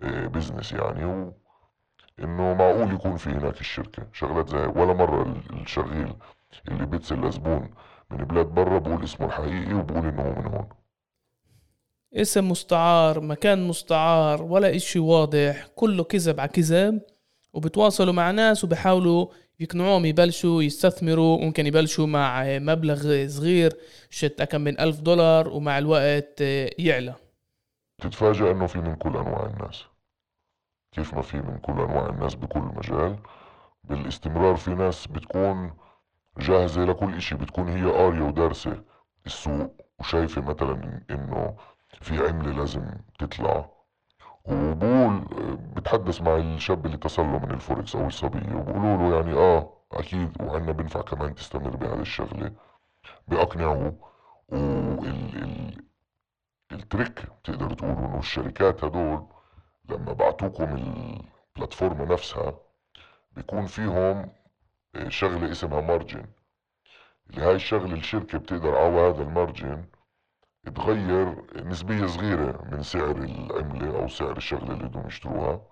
بزنس 0.00 0.72
يعني 0.72 1.04
و 1.04 1.32
انه 2.18 2.54
معقول 2.54 2.94
يكون 2.94 3.16
في 3.16 3.30
هناك 3.30 3.60
الشركة. 3.60 4.06
شغلات 4.12 4.48
زي 4.48 4.66
ولا 4.66 4.92
مرة 4.92 5.36
الشغيل 5.52 6.14
اللي 6.68 6.86
بيتصل 6.86 7.26
لزبون 7.26 7.70
من 8.10 8.24
بلاد 8.24 8.46
برا 8.46 8.78
بقول 8.78 9.04
اسمه 9.04 9.26
الحقيقي 9.26 9.74
وبقول 9.74 10.06
انه 10.06 10.22
هو 10.22 10.40
من 10.42 10.46
هون. 10.46 10.68
اسم 12.14 12.48
مستعار 12.48 13.20
مكان 13.20 13.68
مستعار 13.68 14.42
ولا 14.42 14.76
إشي 14.76 14.98
واضح 14.98 15.66
كله 15.74 16.04
كذب 16.04 16.40
على 16.40 16.48
كذب 16.48 17.00
وبتواصلوا 17.52 18.12
مع 18.12 18.30
ناس 18.30 18.64
وبحاولوا 18.64 19.26
يقنعوهم 19.60 20.04
يبلشوا 20.04 20.62
يستثمروا 20.62 21.38
ممكن 21.38 21.66
يبلشوا 21.66 22.06
مع 22.06 22.44
مبلغ 22.58 23.26
صغير 23.26 23.72
شت 24.10 24.42
كم 24.42 24.60
من 24.60 24.80
ألف 24.80 25.00
دولار 25.00 25.48
ومع 25.48 25.78
الوقت 25.78 26.40
يعلى. 26.78 27.14
تتفاجأ 27.98 28.50
إنه 28.50 28.66
في 28.66 28.78
من 28.78 28.94
كل 28.94 29.16
أنواع 29.16 29.46
الناس. 29.46 29.84
كيف 30.92 31.14
ما 31.14 31.22
في 31.22 31.36
من 31.36 31.58
كل 31.58 31.72
أنواع 31.72 32.08
الناس 32.08 32.34
بكل 32.34 32.60
مجال 32.60 33.16
بالاستمرار 33.84 34.56
في 34.56 34.70
ناس 34.70 35.06
بتكون 35.06 35.70
جاهزة 36.38 36.84
لكل 36.84 37.14
إشي 37.14 37.34
بتكون 37.34 37.68
هي 37.68 37.90
قارية 37.90 38.22
ودارسة 38.22 38.82
السوق 39.26 39.76
وشايفة 39.98 40.42
مثلا 40.42 41.02
إنه 41.10 41.56
في 42.00 42.28
عملة 42.28 42.50
لازم 42.52 42.90
تطلع. 43.18 43.70
وبقول 44.44 45.20
بتحدث 45.76 46.22
مع 46.22 46.36
الشاب 46.36 46.86
اللي 46.86 46.96
اتصل 46.96 47.22
له 47.22 47.38
من 47.38 47.50
الفوركس 47.50 47.96
أو 47.96 48.06
الصبية 48.06 48.54
وبقولوا 48.54 48.96
له 48.96 49.16
يعني 49.16 49.32
آه 49.32 49.72
أكيد 49.92 50.32
وعنا 50.42 50.72
بنفع 50.72 51.00
كمان 51.00 51.34
تستمر 51.34 51.76
بهذا 51.76 52.00
الشغلة. 52.02 52.52
بأقنعه 53.28 53.92
وال 54.48 55.82
ال 56.72 56.80
trick 56.80 57.22
بتقدروا 57.42 57.74
تقولوا 57.74 57.98
إنه 58.06 58.18
الشركات 58.18 58.84
هدول 58.84 59.26
لما 59.88 60.12
بعتوكم 60.12 60.64
ال 61.56 61.62
platform 61.62 62.12
نفسها 62.12 62.54
بيكون 63.32 63.66
فيهم 63.66 64.28
شغلة 65.08 65.50
اسمها 65.50 65.80
margin 65.80 66.26
اللي 67.30 67.42
هاي 67.42 67.54
الشغلة 67.54 67.94
الشركة 67.94 68.38
بتقدر 68.38 68.76
على 68.76 68.96
هذا 69.00 69.22
ال 69.22 69.31
margin 69.31 69.84
تغير 70.74 71.44
نسبية 71.64 72.06
صغيرة 72.06 72.64
من 72.72 72.82
سعر 72.82 73.16
العملة 73.16 73.98
أو 74.02 74.08
سعر 74.08 74.36
الشغلة 74.36 74.72
اللي 74.72 74.88
بدهم 74.88 75.06
يشتروها. 75.06 75.62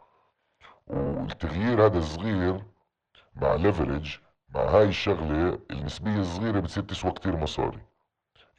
والتغيير 0.86 1.86
هذا 1.86 1.98
الصغير 1.98 2.64
مع 3.36 3.54
leverage 3.54 4.18
مع 4.48 4.60
هاي 4.60 4.84
الشغلة 4.88 5.58
النسبية 5.70 6.18
الصغيرة 6.20 6.60
بتصير 6.60 6.82
تسوى 6.82 7.10
كتير 7.10 7.36
مصاري. 7.36 7.80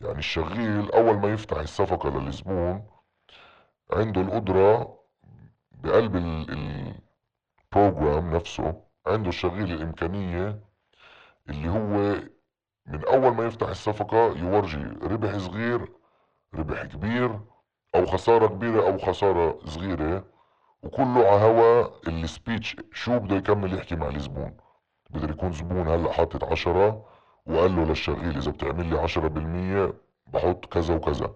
يعني 0.02 0.18
الشغيل 0.18 0.92
أول 0.92 1.18
ما 1.18 1.34
يفتح 1.34 1.58
الصفقة 1.58 2.10
للزبون 2.10 2.88
عنده 3.94 4.22
القدرة 4.22 5.00
بقلب 5.72 6.16
ال 7.74 7.81
program 7.82 8.36
نفسه 8.36 8.87
عنده 9.08 9.30
الشغيل 9.30 9.72
الإمكانية 9.74 10.60
اللي 11.50 11.70
هو 11.70 12.16
من 12.88 13.06
أول 13.08 13.36
ما 13.36 13.46
يفتح 13.46 13.68
الصفقة 13.68 14.18
يورجي 14.38 14.84
ربح 15.02 15.38
صغير 15.38 15.92
ربح 16.56 16.84
كبير 16.84 17.40
أو 17.96 18.06
خسارة 18.06 18.48
كبيرة 18.48 18.88
أو 18.88 18.98
خسارة 18.98 19.60
صغيرة 19.66 20.26
وكله 20.84 21.28
على 21.28 21.42
هوا 21.42 21.88
السبيتش 22.08 22.76
شو 22.94 23.20
بده 23.20 23.36
يكمل 23.36 23.74
يحكي 23.74 23.96
مع 23.96 24.08
الزبون 24.08 24.58
بقدر 25.10 25.30
يكون 25.30 25.52
زبون 25.52 25.88
هلأ 25.88 26.12
حاطط 26.14 26.44
عشرة 26.44 27.06
وقال 27.46 27.76
له 27.76 27.84
للشغيل 27.86 28.38
إذا 28.38 28.52
بتعمل 28.52 28.86
لي 28.86 29.00
عشرة 29.00 29.28
بالمية 29.28 29.94
بحط 30.28 30.66
كذا 30.66 30.96
وكذا. 30.96 31.36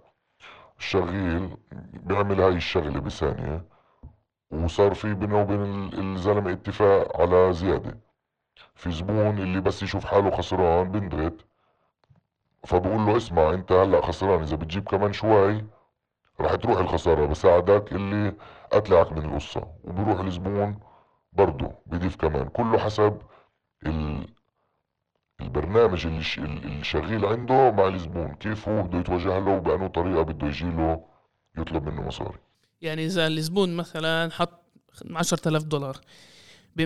الشغيل 0.80 1.58
بيعمل 1.94 2.42
هاي 2.42 2.56
الشغلة 2.56 3.00
بثانية. 3.00 3.66
وصار 4.52 4.94
في 4.94 5.14
بينه 5.14 5.42
وبين 5.42 5.90
الزلمة 5.94 6.52
اتفاق 6.52 7.22
على 7.22 7.54
زيادة. 7.54 7.98
في 8.76 8.92
زبون 8.92 9.40
اللي 9.40 9.62
بس 9.62 9.84
يشوف 9.84 10.06
حاله 10.06 10.32
خسران 10.32 10.92
بندرت. 10.92 11.46
فبقول 12.66 13.06
له 13.06 13.18
اسمع 13.18 13.54
انت 13.54 13.72
هلأ 13.72 14.02
خسران. 14.02 14.42
إذا 14.42 14.56
بتجيب 14.56 14.84
كمان 14.84 15.14
شوي 15.14 15.66
رح 16.42 16.56
تروح 16.56 16.80
الخسارة 16.80 17.26
بساعدك 17.26 17.92
اللي 17.92 18.34
اطلعك 18.74 19.12
من 19.12 19.26
القصة. 19.26 19.68
وبروح 19.84 20.20
الزبون 20.20 20.80
برضه 21.34 21.72
بضيف 21.86 22.16
كمان. 22.16 22.48
كله 22.50 22.78
حسب 22.78 23.22
ال... 23.86 24.28
البرنامج 25.42 26.08
اللي, 26.08 26.24
ش... 26.24 26.40
اللي 26.40 26.84
شغيل 26.84 27.26
عنده 27.26 27.72
مع 27.72 27.88
الزبون. 27.88 28.34
كيف 28.34 28.70
هو 28.70 28.84
بده 28.84 29.00
يتوجه 29.00 29.40
له 29.40 29.58
وبأنه 29.58 29.88
طريقة 29.88 30.22
بده 30.22 30.48
يجيله 30.48 31.06
يطلب 31.58 31.90
منه 31.90 32.02
مصاري. 32.02 32.38
يعني 32.82 33.06
إذا 33.06 33.28
الزبون 33.28 33.76
مثلا 33.76 34.32
حط 34.32 34.64
10000 35.16 35.64
دولار 35.64 36.02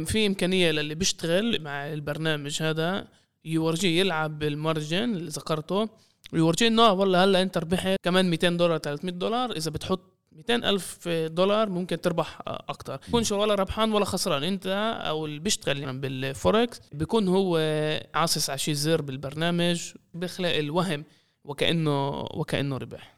في 0.06 0.28
إمكانية 0.28 0.72
للي 0.72 0.96
بيشتغل 0.96 1.62
مع 1.62 1.94
البرنامج 1.94 2.64
هذا 2.64 3.08
يورجيه 3.46 4.00
يلعب 4.00 4.40
بالمارجن 4.40 5.16
اللي 5.16 5.30
ذكرته 5.30 5.90
ويورجيه 6.34 6.68
إنه 6.68 6.92
والله 6.92 7.24
هلا 7.24 7.42
إنت 7.42 7.58
ربحت 7.58 7.98
كمان 8.04 8.30
200 8.30 8.50
دولار 8.50 8.78
300 8.78 9.14
دولار 9.16 9.52
إذا 9.52 9.72
بتحط 9.72 10.16
200 10.32 10.56
ألف 10.56 11.08
دولار 11.08 11.70
ممكن 11.70 12.02
تربح 12.02 12.42
أكتر. 12.48 12.96
تكونش 12.96 13.32
ولا 13.32 13.56
ربحان 13.56 13.92
ولا 13.94 14.06
خسران 14.06 14.44
أنت 14.44 14.68
أو 15.08 15.25
اللي 15.25 15.40
بيشتغل 15.40 15.98
بالفوركس 15.98 16.82
بيكون 16.92 17.28
هو 17.28 17.58
عاصص 18.14 18.50
على 18.50 18.60
شي 18.60 18.74
زر 18.74 19.02
بالبرنامج 19.02 19.92
بيخلق 20.14 20.50
الوهم 20.50 21.06
وكأنه 21.44 22.10
وكأنه 22.20 22.78
ربح. 22.78 23.18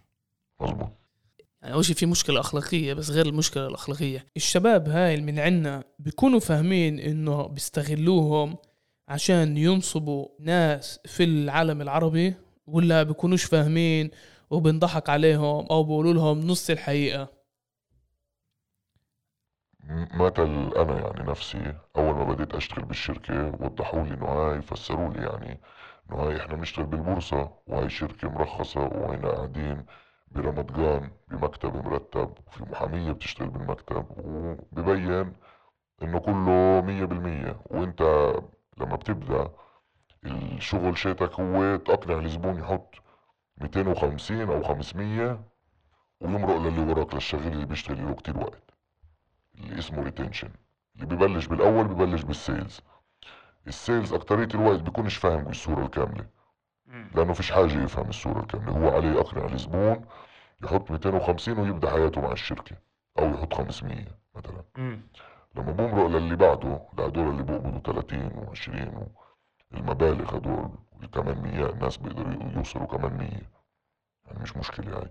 يعني 1.61 1.73
أول 1.73 1.85
شيء 1.85 1.95
في 1.95 2.05
مشكلة 2.05 2.39
أخلاقية 2.39 2.93
بس 2.93 3.09
غير 3.09 3.25
المشكلة 3.25 3.67
الأخلاقية. 3.67 4.25
الشباب 4.37 4.89
هاي 4.89 5.13
اللي 5.13 5.25
من 5.31 5.39
عنا 5.39 5.83
بيكونوا 5.99 6.39
فاهمين 6.39 6.99
إنه 6.99 7.47
بيستغلوهم 7.47 8.57
عشان 9.07 9.57
ينصبوا 9.57 10.27
ناس 10.39 10.99
في 11.05 11.23
العالم 11.23 11.81
العربي 11.81 12.33
ولا 12.67 13.03
بيكونوش 13.03 13.43
فاهمين 13.45 14.11
وبنضحك 14.49 15.09
عليهم 15.09 15.65
أو 15.65 15.83
بيقولوا 15.83 16.13
لهم 16.13 16.39
نص 16.39 16.69
الحقيقة. 16.69 17.37
مثل 20.13 20.71
أنا 20.77 20.99
يعني 20.99 21.31
نفسي 21.31 21.73
أول 21.95 22.15
ما 22.15 22.23
بديت 22.33 22.55
أشتغل 22.55 22.85
بالشركة 22.85 23.47
وضحوا 23.59 24.03
لي 24.03 24.13
إنه 24.13 24.25
هاي 24.25 24.61
فسروا 24.61 25.13
لي 25.13 25.21
يعني 25.25 25.61
إنه 26.11 26.17
هاي 26.23 26.37
إحنا 26.37 26.55
بنشتغل 26.55 26.85
بالبورصة 26.85 27.51
وهاي 27.67 27.89
شركة 27.89 28.29
مرخصة 28.29 28.79
وهنا 28.81 29.29
قاعدين 29.31 29.85
برمضان 30.31 31.12
بمكتب 31.27 31.86
مرتب 31.86 32.34
وفي 32.48 32.63
محامية 32.63 33.12
بتشتغل 33.12 33.50
بالمكتب 33.50 34.05
وببين 34.17 35.34
إنه 36.03 36.19
كله 36.19 36.81
مية 36.86 37.05
بالمية. 37.05 37.62
وإنت 37.65 38.01
لما 38.77 38.96
بتبدأ 38.96 39.51
الشغل 40.25 40.98
شغلتك 40.98 41.39
هو 41.39 41.75
تقنع 41.75 42.19
الزبون 42.19 42.60
يحط 42.60 42.96
250 43.57 44.41
أو 44.51 44.63
500 44.63 45.39
ويمرق 46.22 46.57
للي 46.57 46.81
وراك 46.93 47.13
للشغيل 47.13 47.53
اللي 47.53 47.65
بيشتغل 47.65 48.05
له 48.05 48.13
كتير 48.15 48.38
وقت 48.38 48.63
اللي 49.55 49.79
اسمه 49.79 50.03
retention 50.03 50.50
اللي 50.96 51.05
ببلش 51.05 51.46
بالأول 51.48 51.88
ببلش 51.88 52.22
بال 52.22 52.39
sales 52.39 52.81
ال 53.67 53.75
sales 53.75 54.13
أكترية 54.13 54.48
الوقت 54.55 54.79
بيكونش 54.81 55.17
فاهم 55.17 55.48
الصورة 55.50 55.86
الكاملة. 55.86 56.25
لأنه 57.15 57.34
فيش 57.34 57.51
حاجة 57.51 57.84
يفهم 57.84 58.10
الصورة 58.10 58.39
الكاملة. 58.39 58.72
هو 58.72 58.96
عليه 58.96 59.10
يقنع 59.10 59.46
الزبون 59.46 60.06
يحط 60.63 60.91
250 60.91 61.60
ويبدأ 61.60 61.89
حياته 61.89 62.22
مع 62.22 62.32
الشركة 62.32 62.75
أو 63.20 63.34
يحط 63.34 63.53
500 63.53 64.06
مثلا. 64.36 64.63
لما 65.56 65.72
بمرق 65.72 66.08
للي 66.08 66.36
بعده 66.36 66.82
لهدول 66.98 67.29
اللي 67.29 67.44
بيقبضوا 67.44 67.94
30 67.94 68.29
و20 68.29 68.94
المبالغ 69.74 70.38
هدول 70.38 70.70
كمان 71.13 71.41
100 71.41 71.74
ناس 71.82 71.98
بيقدروا 71.98 72.51
يوصلوا 72.56 72.86
كمان 72.86 73.17
100 73.17 73.29
يعني 74.25 74.44
مش 74.44 74.58
مشكلة 74.58 74.98
هاي. 74.98 75.08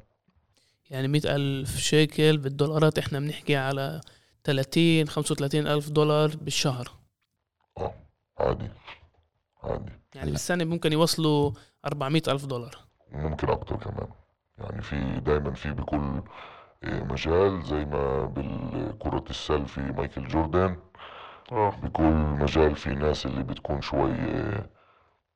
يعني 0.91 1.09
مئة 1.09 1.37
ألف 1.37 1.77
شيكل 1.77 2.39
بالدولارات 2.39 2.99
إحنا 2.99 3.21
بنحكي 3.21 3.57
على 3.57 4.01
30 4.45 5.09
35 5.09 5.67
ألف 5.67 5.91
دولار 5.91 6.37
بالشهر. 6.37 6.89
آه 7.79 7.95
عادي. 8.39 8.69
عادي. 9.67 9.93
يعني 10.15 10.31
بالسنة 10.31 10.65
ممكن 10.65 10.93
يوصلوا 10.93 11.51
400 11.87 12.23
ألف 12.29 12.45
دولار. 12.47 12.79
ممكن 13.13 13.49
أكتر 13.51 13.77
كمان. 13.77 14.09
يعني 14.59 14.83
في 14.83 15.21
دايما 15.21 15.55
في 15.55 15.71
بكل 15.71 16.23
إيه، 16.85 17.03
مجال 17.05 17.63
زي 17.65 17.85
ما 17.85 18.25
بالكرة 18.25 19.25
السل 19.31 19.67
في 19.67 19.81
مايكل 19.81 20.29
جوردن 20.29 20.77
آه. 21.53 21.71
بكل 21.83 22.13
مجال 22.43 22.77
في 22.77 22.91
ناس 22.91 23.27
اللي 23.27 23.43
بتكون 23.43 23.81
شوي 23.81 24.15
إيه، 24.15 24.71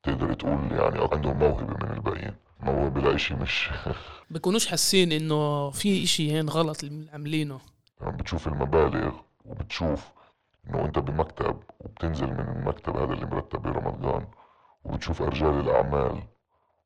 تقدر 0.03 0.33
تقول 0.35 0.69
يعني 0.73 1.09
عندهم 1.13 1.39
موهبة 1.39 1.87
من 1.87 1.93
الباقيين. 1.93 2.35
موهبة 2.61 3.01
لا 3.01 3.15
إشي 3.15 3.35
مش. 3.35 3.71
بيكونوش 4.31 4.67
حاسين 4.67 5.13
إنه 5.13 5.71
في 5.71 6.05
إشي 6.05 6.33
هين 6.33 6.49
غلط 6.49 6.85
اللي 6.85 7.11
عاملينه. 7.11 7.61
يعني 8.01 8.17
بتشوف 8.17 8.49
المبالغ 8.49 9.13
وبتشوف 9.45 10.09
انه 10.69 10.85
انت 10.85 10.99
بمكتب 10.99 11.63
وبتنزل 11.81 12.27
من 12.27 12.41
المكتب 12.41 12.97
هذا 12.97 13.13
اللي 13.13 13.27
مرتب 13.27 13.63
برمضان 13.63 14.27
وبتشوف 14.85 15.23
رجال 15.23 15.61
الأعمال 15.61 16.23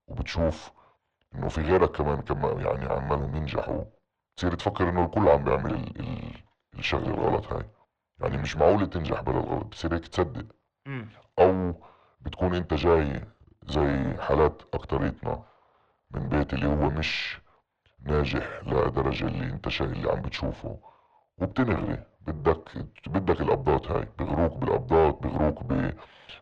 وبتشوف 0.08 0.70
إنه 1.34 1.48
في 1.48 1.60
غيرك 1.60 1.90
كمان 1.96 2.20
كمان 2.22 2.60
يعني 2.60 2.84
عمالهم 2.86 3.36
ينجحوا 3.36 3.84
تصير 4.36 4.54
تفكر 4.54 4.88
إنه 4.88 5.04
الكل 5.04 5.28
عم 5.28 5.44
بيعمل 5.44 5.74
ال 5.74 6.00
ال 6.00 6.34
الشغلة 6.78 7.14
الغلط 7.14 7.52
هاي. 7.52 7.64
يعني 8.20 8.36
مش 8.38 8.56
معقول 8.56 8.90
تنجح 8.90 9.20
بلا 9.20 9.38
الغلط 9.40 9.64
بصير 9.66 9.94
هيك 9.94 10.08
تصدق. 10.08 10.46
أو 11.38 11.74
بتكون 12.20 12.54
أنت 12.54 12.74
جاي 12.74 13.24
زي 13.66 14.16
حالات 14.20 14.62
أكتريتنا 14.74 15.42
من 16.10 16.28
بيت 16.28 16.54
اللي 16.54 16.66
هو 16.66 16.90
مش 16.90 17.38
ناجح 18.02 18.60
لدرجة 18.66 19.26
اللي 19.26 19.44
أنت 19.46 19.68
شايف 19.68 19.92
اللي 19.92 20.10
عم 20.10 20.22
بتشوفه 20.22 20.78
وبتنغري 21.38 22.02
بدك 22.26 22.68
بدك 23.06 23.40
القبضات 23.40 23.90
هاي 23.90 24.08
بغروك 24.18 24.52
بالقبضات 24.58 25.22
بغروك. 25.22 25.58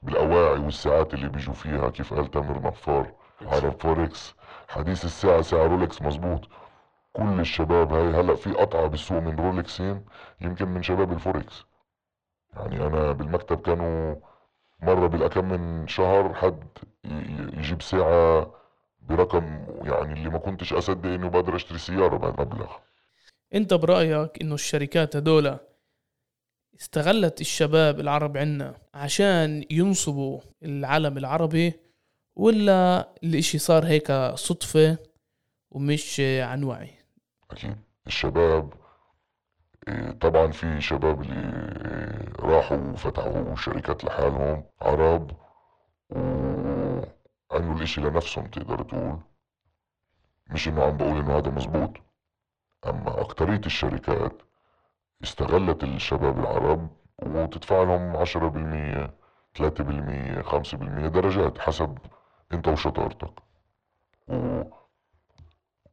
بالأواعي 0.02 0.58
والساعات 0.60 1.14
اللي 1.14 1.28
بيجوا 1.28 1.54
فيها 1.54 1.90
كيف 1.90 2.14
قال 2.14 2.30
تامر 2.30 2.62
نفار. 2.62 3.12
عرب 3.42 3.80
فوركس 3.82 4.34
حديث 4.68 5.04
الساعة 5.04 5.42
ساعة 5.42 5.66
رولكس 5.66 6.02
مزبوط. 6.02 6.48
كل 7.12 7.40
الشباب 7.40 7.92
هاي 7.92 8.20
هلأ 8.20 8.34
في 8.34 8.52
قطعة 8.52 8.86
بالسوق 8.86 9.18
من 9.18 9.36
رولكسين 9.38 10.04
يمكن 10.40 10.68
من 10.68 10.82
شباب 10.82 11.12
الفوركس. 11.12 11.64
يعني 12.56 12.86
أنا 12.86 13.12
بالمكتب 13.12 13.60
كانوا 13.60 14.16
مرة 14.82 15.06
بالأكم 15.06 15.48
من 15.48 15.88
شهر 15.88 16.34
حد 16.34 16.62
يجيب 17.58 17.82
ساعة 17.82 18.54
برقم 19.00 19.66
يعني 19.82 20.12
اللي 20.12 20.30
ما 20.30 20.38
كنتش 20.38 20.72
أصدق 20.72 21.08
إنه 21.10 21.28
بقدر 21.28 21.56
أشتري 21.56 21.78
سيارة 21.78 22.16
بهذا 22.16 22.34
المبلغ 22.34 22.70
أنت 23.54 23.74
برأيك 23.74 24.42
إنه 24.42 24.54
الشركات 24.54 25.16
هدول 25.16 25.58
استغلت 26.82 27.40
الشباب 27.40 28.00
العرب 28.00 28.36
عنا 28.36 28.74
عشان 28.94 29.64
ينصبوا 29.70 30.40
العالم 30.62 31.18
العربي 31.18 31.72
ولا 32.36 33.08
الإشي 33.24 33.58
صار 33.58 33.86
هيك 33.86 34.12
صدفة 34.34 34.98
ومش 35.70 36.20
عن 36.20 36.64
وعي؟ 36.64 36.90
أكيد. 37.50 37.76
الشباب 38.06 38.74
إيه، 39.88 40.10
طبعا 40.10 40.50
في 40.52 40.80
شباب 40.80 41.22
اللي 41.22 41.34
إيه، 41.34 42.32
راحوا 42.38 42.76
وفتحوا 42.92 43.54
شركات 43.56 44.04
لحالهم 44.04 44.64
عرب 44.80 45.30
وعملوا 46.10 47.76
الإشي 47.76 48.00
لنفسهم 48.00 48.46
تقدر 48.46 48.82
تقول. 48.82 49.18
مش 50.50 50.68
إنه 50.68 50.82
عم 50.84 50.96
بقول 50.96 51.18
إنه 51.18 51.38
هذا 51.38 51.50
مزبوط 51.50 51.92
أما 52.86 53.20
أكترية 53.20 53.60
الشركات 53.66 54.42
استغلت 55.22 55.84
الشباب 55.84 56.38
العرب 56.38 56.88
وتدفع 57.22 57.82
لهم 57.82 58.16
عشرة 58.16 58.48
بالمية 58.48 59.10
ثلاثة 59.56 59.84
بالمية 59.84 60.42
خمسة 60.42 60.78
بالمية 60.78 61.08
درجات 61.08 61.58
حسب 61.58 61.98
انت 62.52 62.68
وشطارتك 62.68 63.32
و... 64.28 64.62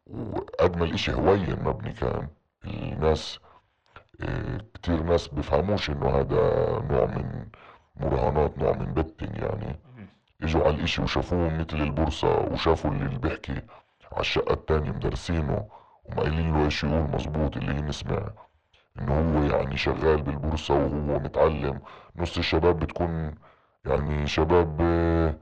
وقد 0.08 0.78
ما 0.78 0.86
الإشي 0.86 1.14
هوين 1.14 1.64
مبني 1.64 1.94
كان. 1.94 2.28
الناس 2.66 3.40
آه 4.22 4.58
كتير 4.74 5.04
ناس 5.04 5.28
بفهموش 5.28 5.90
إنه 5.90 6.10
هذا 6.10 6.42
نوع 6.92 7.06
من 7.06 7.46
مراهنات 7.96 8.58
نوع 8.58 8.72
من 8.72 8.94
بتنج 8.94 9.38
يعني. 9.38 9.80
إجوا 10.42 10.64
على 10.64 10.76
الإشي 10.76 11.02
وشافوه 11.02 11.50
مثل 11.50 11.78
البورصة 11.78 12.40
وشافوا 12.40 12.92
اللي 12.92 13.18
بيحكي 13.18 13.62
على 14.12 14.22
الشقة 14.22 14.54
التانية 14.54 14.92
مدرسينه 14.92 15.68
ومقايلين 16.06 16.54
له 16.54 16.66
إيش 16.66 16.84
يقول 16.84 17.02
مزبوط 17.02 17.58
اللي 17.58 17.76
ينسمع. 17.78 18.30
انه 19.00 19.40
هو 19.40 19.44
يعني 19.44 19.78
شغال 19.78 20.22
بالبورصة 20.22 20.74
وهو 20.76 21.20
متعلم. 21.20 21.82
نص 22.16 22.38
الشباب 22.38 22.80
بتكون 22.80 23.36
يعني 23.86 24.28
شباب 24.28 24.78
آه، 24.82 25.40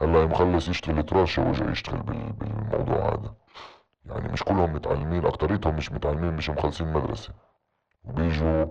هلا 0.00 0.26
مخلص 0.26 0.68
يشتغل 0.68 1.02
تراشة 1.02 1.48
وجاي 1.50 1.68
يشتغل 1.68 2.02
بال- 2.02 2.32
بالموضوع 2.32 3.08
هذا. 3.14 3.34
يعني 4.06 4.32
مش 4.32 4.42
كلهم 4.42 4.72
متعلمين 4.72 5.26
أكتريتهم 5.26 5.76
مش 5.76 5.92
متعلمين 5.92 6.32
مش 6.36 6.50
مخلصين 6.50 6.92
مدرسة. 6.92 7.32
وبيجوا 8.04 8.66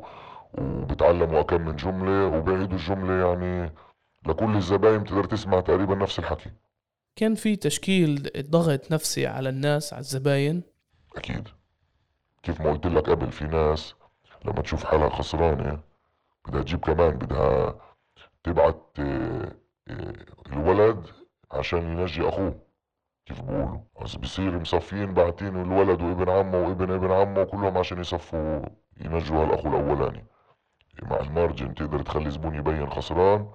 وبتعلموا 0.53 1.39
أكم 1.39 1.61
من 1.61 1.75
جملة 1.75 2.27
وبيعيدوا 2.27 2.77
الجملة 2.77 3.27
يعني 3.27 3.71
لكل 4.27 4.55
الزباين 4.55 5.03
بتقدر 5.03 5.23
تسمع 5.23 5.59
تقريبا 5.59 5.95
نفس 5.95 6.19
الحكي. 6.19 6.51
كان 7.15 7.35
في 7.35 7.55
تشكيل 7.55 8.29
ضغط 8.49 8.91
نفسي 8.91 9.27
على 9.27 9.49
الناس 9.49 9.93
على 9.93 9.99
الزباين؟ 9.99 10.63
أكيد. 11.15 11.47
كيف 12.43 12.61
ما 12.61 12.71
قلت 12.71 12.85
لك 12.87 13.09
قبل 13.09 13.31
في 13.31 13.43
ناس 13.45 13.95
لما 14.45 14.61
تشوف 14.61 14.83
حالها 14.85 15.09
خسرانة 15.09 15.79
بدها 16.47 16.61
تجيب 16.61 16.79
كمان 16.79 17.09
بدها 17.17 17.75
تبعت 18.43 18.81
آه، 18.99 19.51
آه، 19.87 20.13
الولد 20.47 21.07
عشان 21.51 21.81
ينجي 21.99 22.29
أخوه. 22.29 22.59
كيف 23.25 23.41
بقولوا؟ 23.41 23.77
بس 24.01 24.15
بصير 24.15 24.59
مصفيين 24.59 25.13
باعتين 25.13 25.61
الولد 25.61 26.01
وابن 26.01 26.29
عمه 26.29 26.57
وابن 26.67 26.91
ابن 26.91 27.11
عمه 27.11 27.43
كلهم 27.43 27.77
عشان 27.77 27.99
يصفوا 27.99 28.61
ينجوا 29.01 29.43
هالأخو 29.43 29.67
الأولاني 29.69 30.25
مع 31.03 31.17
ال 31.19 31.27
margin 31.27 31.73
تقدر 31.75 32.01
تخلي 32.01 32.29
زبون 32.31 32.55
يبين 32.55 32.89
خسران. 32.89 33.51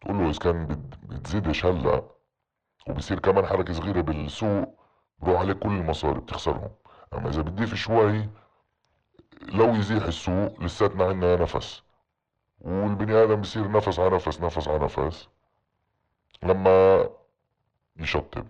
تقول 0.00 0.18
له 0.18 0.30
إذا 0.30 0.38
كان 0.38 0.66
بت- 0.66 0.98
بتزيدش 1.08 1.66
هلأ 1.66 2.02
وبصير 2.88 3.18
كمان 3.18 3.46
حركة 3.46 3.72
صغيرة 3.72 4.00
بالسوق 4.00 4.74
بروح 5.18 5.40
عليك 5.40 5.58
كل 5.58 5.68
المصاري 5.68 6.20
بتخسرهم. 6.20 6.70
أما 7.14 7.28
إذا 7.28 7.42
بتضيف 7.42 7.74
شوي 7.74 8.28
لو 9.42 9.74
يزيح 9.74 10.04
السوق 10.04 10.62
لساتنا 10.62 11.04
عنا 11.04 11.36
نفس. 11.36 11.82
والبني 12.60 13.14
آدم 13.14 13.40
بصير 13.40 13.70
نفس 13.70 13.98
على 13.98 14.14
نفس 14.14 14.40
نفس 14.40 14.68
على 14.68 14.84
نفس. 14.84 15.28
لما 16.42 17.08
يشطب. 17.96 18.46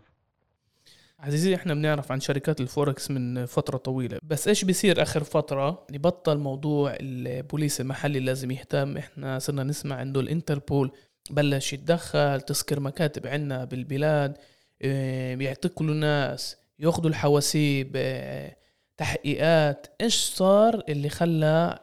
عزيزي 1.21 1.55
إحنا 1.55 1.75
بنعرف 1.75 2.13
عن 2.13 2.21
شركات 2.21 2.61
الفوركس 2.61 3.11
من 3.11 3.47
فترة 3.47 3.77
طويلة. 3.77 4.19
بس 4.23 4.49
إيش 4.49 4.65
بيصير 4.65 5.03
آخر 5.03 5.25
فترة؟ 5.25 5.87
يبطل 5.93 6.39
موضوع 6.39 6.97
البوليس 7.01 7.81
المحلي 7.81 8.21
لازم 8.21 8.51
يهتم. 8.51 8.97
إحنا 8.97 9.39
صرنا 9.39 9.63
نسمع 9.63 10.03
انه 10.03 10.21
الانتربول 10.21 10.93
بلش 11.31 11.73
يتدخل 11.73 12.41
تسكر 12.41 12.81
مكاتب 12.81 13.27
عنا 13.27 13.65
بالبلاد 13.65 14.39
آه، 14.83 15.35
بيعتقلوا 15.35 15.95
ناس 15.95 16.57
ياخذوا 16.79 17.11
الحواسيب 17.11 17.93
آه، 17.97 18.57
تحقيقات. 18.99 19.87
إيش 20.01 20.15
صار 20.15 20.83
اللي 20.89 21.09
خلى 21.09 21.79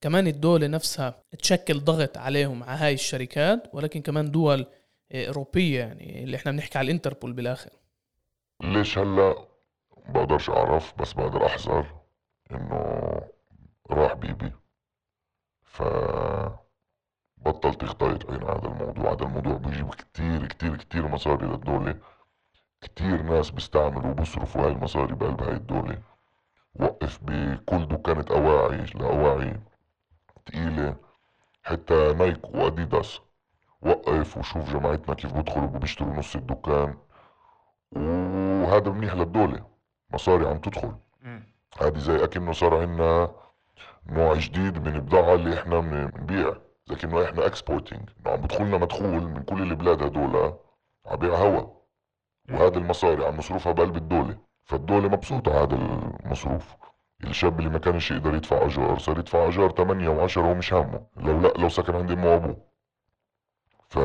كمان 0.00 0.26
الدولة 0.26 0.66
نفسها 0.66 1.14
تشكل 1.38 1.80
ضغط 1.80 2.18
عليهم 2.18 2.62
على 2.62 2.78
هاي 2.78 2.94
الشركات 2.94 3.62
ولكن 3.72 4.02
كمان 4.02 4.30
دول 4.30 4.66
أوروبية 5.12 5.78
يعني 5.80 6.24
اللي 6.24 6.36
إحنا 6.36 6.52
بنحكي 6.52 6.78
على 6.78 6.84
الإنتربول 6.86 7.32
بالآخر؟ 7.32 7.70
ليش 8.62 8.98
هلأ 8.98 9.34
بقدرش 10.08 10.50
أعرف 10.50 10.94
بس 11.00 11.12
بقدر 11.12 11.46
أحذر 11.46 11.86
إنه 12.50 13.20
راح 13.90 14.12
بيبي. 14.12 14.52
ف 15.62 15.82
بطل 17.36 17.74
تختلط 17.74 18.30
عين 18.30 18.42
هذا 18.42 18.66
الموضوع؟ 18.68 19.12
هذا 19.12 19.22
الموضوع 19.24 19.52
بيجيب 19.52 19.94
كتير 19.94 20.46
كتير 20.46 20.76
كتير 20.76 21.08
مصاري 21.08 21.46
للدولة. 21.46 21.98
كتير 22.80 23.22
ناس 23.22 23.50
بيستعملوا 23.50 24.10
وبيصرفوا 24.10 24.62
هاي 24.62 24.72
المصاري 24.72 25.14
بقلب 25.14 25.42
هاي 25.42 25.52
الدولة 25.52 25.98
وقف 26.74 27.18
بكل 27.22 27.88
دكانة 27.88 28.24
أواعي 28.30 28.84
لأواعي 28.94 29.60
تقيلة 30.46 30.96
حتى 31.62 32.12
نايك 32.12 32.54
وأديداس. 32.54 33.20
وقف 33.82 34.38
وشوف 34.38 34.72
جماعتنا 34.72 35.14
كيف 35.14 35.32
بيدخلوا 35.32 35.64
وبيشتروا 35.64 36.14
نص 36.14 36.36
الدكان. 36.36 36.94
وهذا 37.92 38.90
منيح 38.90 39.14
للدولة 39.14 39.66
مصاري 40.10 40.46
عم 40.48 40.58
تدخل. 40.58 40.94
هذه 41.80 41.98
زي 41.98 42.24
أكنه 42.24 42.52
صار 42.52 42.82
عنا 42.82 43.30
نوع 44.06 44.34
جديد 44.34 44.88
من 44.88 44.94
البضاعة 44.94 45.34
اللي 45.34 45.54
إحنا 45.60 45.80
بنبيع. 45.80 46.54
زي 46.86 46.96
كأنه 46.96 47.24
إحنا 47.24 47.46
اكسبورتنج 47.46 48.08
إنه 48.20 48.32
عم 48.32 48.40
بدخلنا 48.40 48.78
مدخول 48.78 49.22
من 49.22 49.42
كل 49.42 49.62
البلاد 49.62 50.02
هدول 50.02 50.54
عبيع 51.06 51.34
هوا. 51.34 51.79
وهذا 52.52 52.78
المصاري 52.78 53.24
عم 53.26 53.36
نصرفها 53.36 53.72
بقلب 53.72 53.96
الدولة 53.96 54.38
فالدولة 54.64 55.08
مبسوطة 55.08 55.62
هذا 55.62 55.74
المصروف. 56.24 56.76
الشاب 57.24 57.58
اللي 57.58 57.70
ما 57.70 57.78
كانش 57.78 58.10
يقدر 58.10 58.34
يدفع 58.34 58.66
أجار 58.66 58.98
صار 58.98 59.18
يدفع 59.18 59.48
أجار 59.48 59.70
8 59.70 60.08
و10 60.28 60.36
ومش 60.38 60.72
همه 60.72 61.06
لو 61.16 61.40
لا 61.40 61.48
لو 61.48 61.68
سكن 61.68 61.94
عند 61.94 62.10
امه 62.10 62.26
وابوه 62.30 62.56
ف 63.88 63.98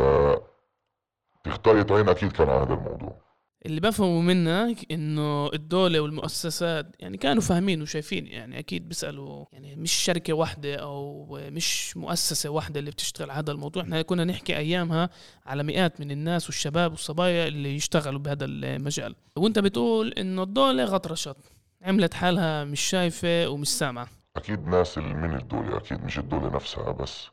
تخطيط 1.43 1.91
عين 1.91 2.09
أكيد 2.09 2.31
كان 2.31 2.49
على 2.49 2.61
هذا 2.61 2.73
الموضوع. 2.73 3.24
اللي 3.65 3.81
بفهمه 3.81 4.21
منك 4.21 4.91
إنه 4.91 5.53
الدولة 5.53 5.99
والمؤسسات 5.99 6.95
يعني 6.99 7.17
كانوا 7.17 7.41
فاهمين 7.41 7.81
وشايفين 7.81 8.27
يعني 8.27 8.59
أكيد 8.59 8.87
بيسألوا 8.89 9.45
يعني 9.53 9.75
مش 9.75 9.91
شركة 9.91 10.33
واحدة 10.33 10.75
أو 10.75 11.27
مش 11.41 11.97
مؤسسة 11.97 12.49
واحدة 12.49 12.79
اللي 12.79 12.91
بتشتغل 12.91 13.31
هذا 13.31 13.51
الموضوع. 13.51 13.83
إحنا 13.83 14.01
كنا 14.01 14.23
نحكي 14.23 14.57
أيامها 14.57 15.09
على 15.45 15.63
مئات 15.63 15.99
من 16.01 16.11
الناس 16.11 16.45
والشباب 16.45 16.91
والصبايا 16.91 17.47
اللي 17.47 17.75
يشتغلوا 17.75 18.19
بهذا 18.19 18.45
المجال. 18.45 19.15
وأنت 19.35 19.59
بتقول 19.59 20.13
إنه 20.13 20.43
الدولة 20.43 20.83
غطرشت 20.83 21.37
عملت 21.81 22.13
حالها 22.13 22.63
مش 22.63 22.81
شايفة 22.81 23.47
ومش 23.47 23.67
سامعة. 23.67 24.07
أكيد 24.35 24.67
ناس 24.67 24.97
من 24.97 25.35
الدولة 25.35 25.77
أكيد 25.77 26.03
مش 26.03 26.19
الدولة 26.19 26.55
نفسها 26.55 26.91
بس. 26.91 27.27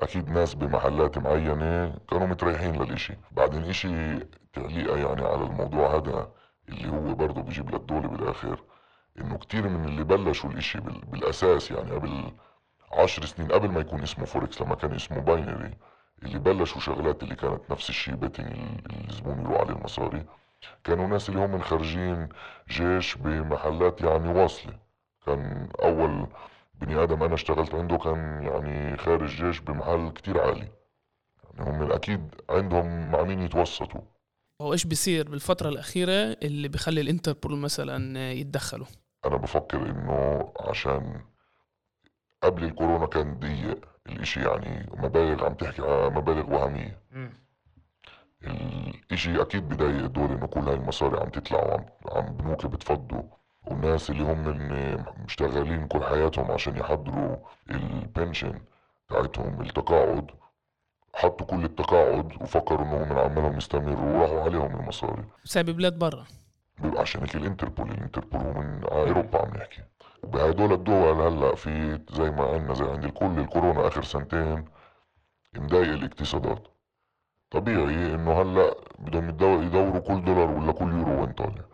أكيد 0.00 0.28
ناس 0.30 0.54
بمحلات 0.54 1.18
معينة 1.18 1.94
كانوا 2.10 2.26
متريحين 2.26 2.82
للإشي. 2.82 3.14
بعدين 3.32 3.64
إشي 3.64 4.18
تعليقة 4.52 4.96
يعني 4.96 5.22
على 5.26 5.44
الموضوع 5.44 5.96
هذا 5.96 6.28
اللي 6.68 6.88
هو 6.88 7.14
برضه 7.14 7.42
بيجيب 7.42 7.74
للدولة 7.74 8.08
بالآخر 8.08 8.60
إنه 9.20 9.38
كتير 9.38 9.68
من 9.68 9.84
اللي 9.88 10.04
بلشوا 10.04 10.50
الإشي 10.50 10.80
بالأساس 10.80 11.70
يعني 11.70 11.90
قبل 11.90 12.32
عشر 12.92 13.24
سنين 13.24 13.52
قبل 13.52 13.68
ما 13.68 13.80
يكون 13.80 14.02
اسمه 14.02 14.24
فوركس 14.24 14.62
لما 14.62 14.74
كان 14.74 14.94
اسمه 14.94 15.18
binary 15.18 15.70
اللي 16.22 16.38
بلشوا 16.38 16.80
شغلات 16.80 17.22
اللي 17.22 17.34
كانت 17.36 17.70
نفس 17.70 17.88
الشيء 17.90 18.14
betting 18.14 18.52
الزبون 19.08 19.40
يروح 19.40 19.60
عليه 19.60 19.70
المصاري 19.72 20.24
كانوا 20.84 21.06
ناس 21.06 21.28
اللي 21.28 21.40
هم 21.40 21.58
خارجين 21.62 22.28
جيش 22.68 23.14
بمحلات 23.16 24.00
يعني 24.00 24.28
واصلة. 24.42 24.72
كان 25.26 25.68
أول 25.82 26.26
بني 26.80 27.02
آدم 27.02 27.22
أنا 27.22 27.34
اشتغلت 27.34 27.74
عنده 27.74 27.98
كان 27.98 28.42
يعني 28.42 28.96
خارج 28.96 29.44
جيش 29.44 29.60
بمحل 29.60 30.10
كتير 30.10 30.40
عالي. 30.40 30.68
يعني 31.44 31.70
هم 31.70 31.92
أكيد 31.92 32.34
عندهم 32.50 33.10
مع 33.10 33.22
مين 33.22 33.42
يتوسطوا. 33.42 34.00
هو 34.60 34.72
إيش 34.72 34.84
بيصير 34.84 35.30
بالفترة 35.30 35.68
الأخيرة 35.68 36.36
اللي 36.42 36.68
بخلي 36.68 37.00
الإنتربول 37.00 37.56
مثلا 37.56 38.32
يتدخلوا؟ 38.32 38.86
أنا 39.24 39.36
بفكر 39.36 39.90
إنه 39.90 40.52
عشان 40.60 41.20
قبل 42.42 42.64
الكورونا 42.64 43.06
كان 43.06 43.38
ضيق 43.38 43.88
الإشي 44.08 44.40
يعني 44.40 44.90
مبالغ 44.94 45.44
عم 45.44 45.54
تحكي 45.54 45.82
على 45.82 46.10
مبالغ 46.10 46.54
وهمية. 46.54 47.02
الإشي 48.44 49.42
أكيد 49.42 49.68
بضايق 49.68 50.04
الدول 50.04 50.32
إنه 50.32 50.46
كل 50.46 50.60
هاي 50.60 50.74
المصاري 50.74 51.20
عم 51.20 51.28
تطلع 51.28 51.64
وعم 51.64 51.86
عم 52.12 52.36
بنوك 52.36 52.66
بتفضوا. 52.66 53.22
والناس 53.70 54.10
اللي 54.10 54.22
هم 54.22 54.44
مشتغلين 55.24 55.86
كل 55.88 56.04
حياتهم 56.04 56.50
عشان 56.50 56.76
يحضروا 56.76 57.36
ال 57.70 57.81
pension 57.81 58.60
تاعتهم 59.08 59.60
التقاعد. 59.60 60.30
حطوا 61.14 61.46
كل 61.46 61.64
التقاعد 61.64 62.42
وفكروا 62.42 62.86
انهم 62.86 63.08
من 63.08 63.18
عمالهم 63.18 63.56
يستمروا 63.56 64.18
وراحوا 64.18 64.40
عليهم 64.40 64.80
المصاري. 64.80 65.24
بسبب 65.44 65.70
بلاد 65.70 65.98
برا. 65.98 66.24
عشان 66.96 67.20
هيك 67.20 67.36
الانتربول 67.36 67.90
الانتربول 67.90 68.40
هو 68.40 68.52
من 68.52 68.84
أوروبا 68.84 69.38
عم 69.38 69.56
نحكي. 69.56 69.82
وبهدول 70.22 70.72
الدول 70.72 71.20
هلأ 71.20 71.54
في 71.54 72.00
زي 72.10 72.30
ما 72.30 72.44
عندنا 72.44 72.74
زي 72.74 72.84
عند 72.84 73.04
الكل 73.04 73.38
الكورونا 73.38 73.86
آخر 73.86 74.02
سنتين 74.02 74.64
مضايق 75.56 75.92
الاقتصادات. 75.92 76.68
طبيعي 77.50 78.14
إنه 78.14 78.42
هلأ 78.42 78.74
بدهم 78.98 79.28
يدوروا 79.62 80.00
كل 80.00 80.24
دولار 80.24 80.50
ولا 80.50 80.72
كل 80.72 80.92
يورو 80.92 81.20
وين 81.20 81.32
طالع. 81.32 81.64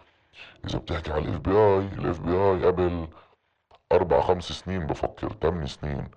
إذا 0.64 0.78
بتحكي 0.78 1.12
على 1.12 1.24
ال 1.24 1.40
FBI 1.40 1.50
ال 1.50 2.20
FBI 2.20 2.64
قبل 2.66 3.08
أربع 3.92 4.20
خمس 4.20 4.44
سنين 4.44 4.86
بفكر 4.86 5.32
ثمان 5.42 5.66
سنين 5.66 6.08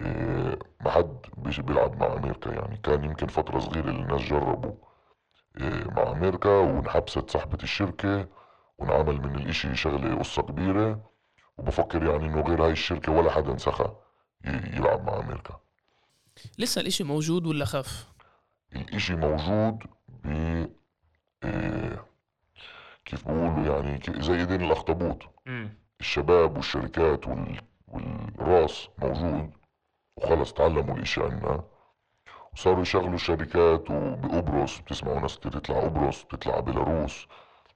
إيه 0.00 0.58
ما 0.80 0.90
حد 0.90 1.16
بيلعب 1.36 2.00
مع 2.00 2.06
أمريكا 2.12 2.50
يعني. 2.50 2.76
كان 2.76 3.04
يمكن 3.04 3.26
فترة 3.26 3.58
صغيرة 3.58 3.90
اللي 3.90 4.02
الناس 4.02 4.20
جربوا 4.20 4.74
إيه 5.60 5.84
مع 5.90 6.02
أمريكا 6.10 6.48
وانحبست 6.50 7.30
صاحبة 7.30 7.58
الشركة 7.62 8.28
وانعمل 8.78 9.20
من 9.20 9.34
الإشي 9.36 9.76
شغلة 9.76 10.18
قصة 10.18 10.42
كبيرة 10.42 11.10
وبفكر 11.58 12.04
يعني 12.04 12.26
إنه 12.26 12.40
غير 12.40 12.64
هاي 12.64 12.70
الشركة 12.72 13.12
ولا 13.12 13.30
حدا 13.30 13.52
انسخى 13.52 13.96
يلعب 14.44 15.06
مع 15.06 15.18
أمريكا. 15.18 15.60
لسه 16.58 16.80
الإشي 16.80 17.04
موجود 17.04 17.46
ولا 17.46 17.64
خف؟ 17.64 18.12
الإشي 18.76 19.16
موجود 19.16 19.82
كيف 23.04 23.28
بقولوا 23.28 23.76
يعني 23.76 24.00
زي 24.08 24.34
ايدين 24.34 24.62
الاخطبوط. 24.62 25.22
الشباب 26.00 26.56
والشركات 26.56 27.28
وال... 27.28 27.60
والراس 27.88 28.88
موجود. 28.98 29.50
وخلص 30.16 30.52
تعلموا 30.52 30.96
الاشي 30.96 31.22
عنا. 31.22 31.64
وصاروا 32.52 32.82
يشغلوا 32.82 33.16
شركات 33.16 33.90
وبقبرص 33.90 34.78
بتسمعوا 34.80 35.20
ناس 35.20 35.38
كتير 35.38 35.52
تطلع 35.52 35.80
قبرص 35.80 36.22
بتطلع 36.24 36.60
بيلاروس 36.60 37.26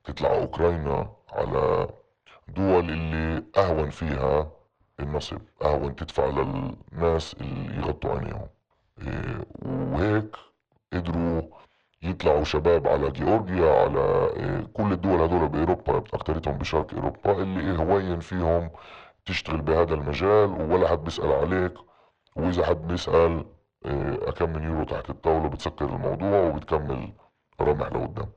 بتطلع 0.04 0.30
أوكرانيا. 0.34 1.10
على 1.32 1.88
دول 2.48 2.90
اللي 2.90 3.44
أهون 3.56 3.90
فيها 3.90 4.50
النصب 5.00 5.40
أهون 5.62 5.96
تدفع 5.96 6.26
للناس 6.26 7.34
اللي 7.40 7.76
يغطوا 7.76 8.10
عينيهم. 8.10 8.48
إيه 9.02 9.44
وهيك 9.62 10.36
قدروا 10.92 11.42
يطلعوا 12.02 12.44
شباب 12.44 12.87
على 12.88 13.11
جيورجيا 13.11 13.70
على 13.72 14.00
آه، 14.37 14.61
كل 14.74 14.92
الدول 14.92 15.20
هدول 15.20 15.48
بأوروبا 15.48 15.98
اكثرتهم 15.98 16.58
بشرق 16.58 16.94
أوروبا 16.94 17.42
اللي 17.42 17.78
هوين 17.78 18.20
فيهم 18.20 18.70
تشتغل 19.26 19.61
بهذا 19.62 19.94
المجال 19.94 20.70
ولا 20.72 20.88
حد 20.88 20.98
بيسأل 20.98 21.32
عليك 21.32 21.74
وإذا 22.37 22.66
حد 22.66 22.87
بيسأل 22.87 23.46
آه، 23.84 24.30
كم 24.30 24.52
من 24.52 24.62
يورو 24.62 24.84
تحت 24.84 25.11
الطاولة 25.11 25.48
بتسكر 25.48 25.84
الموضوع 25.84 26.40
وبتكمل 26.40 27.12
رمح 27.61 27.87
لقدام 27.87 28.32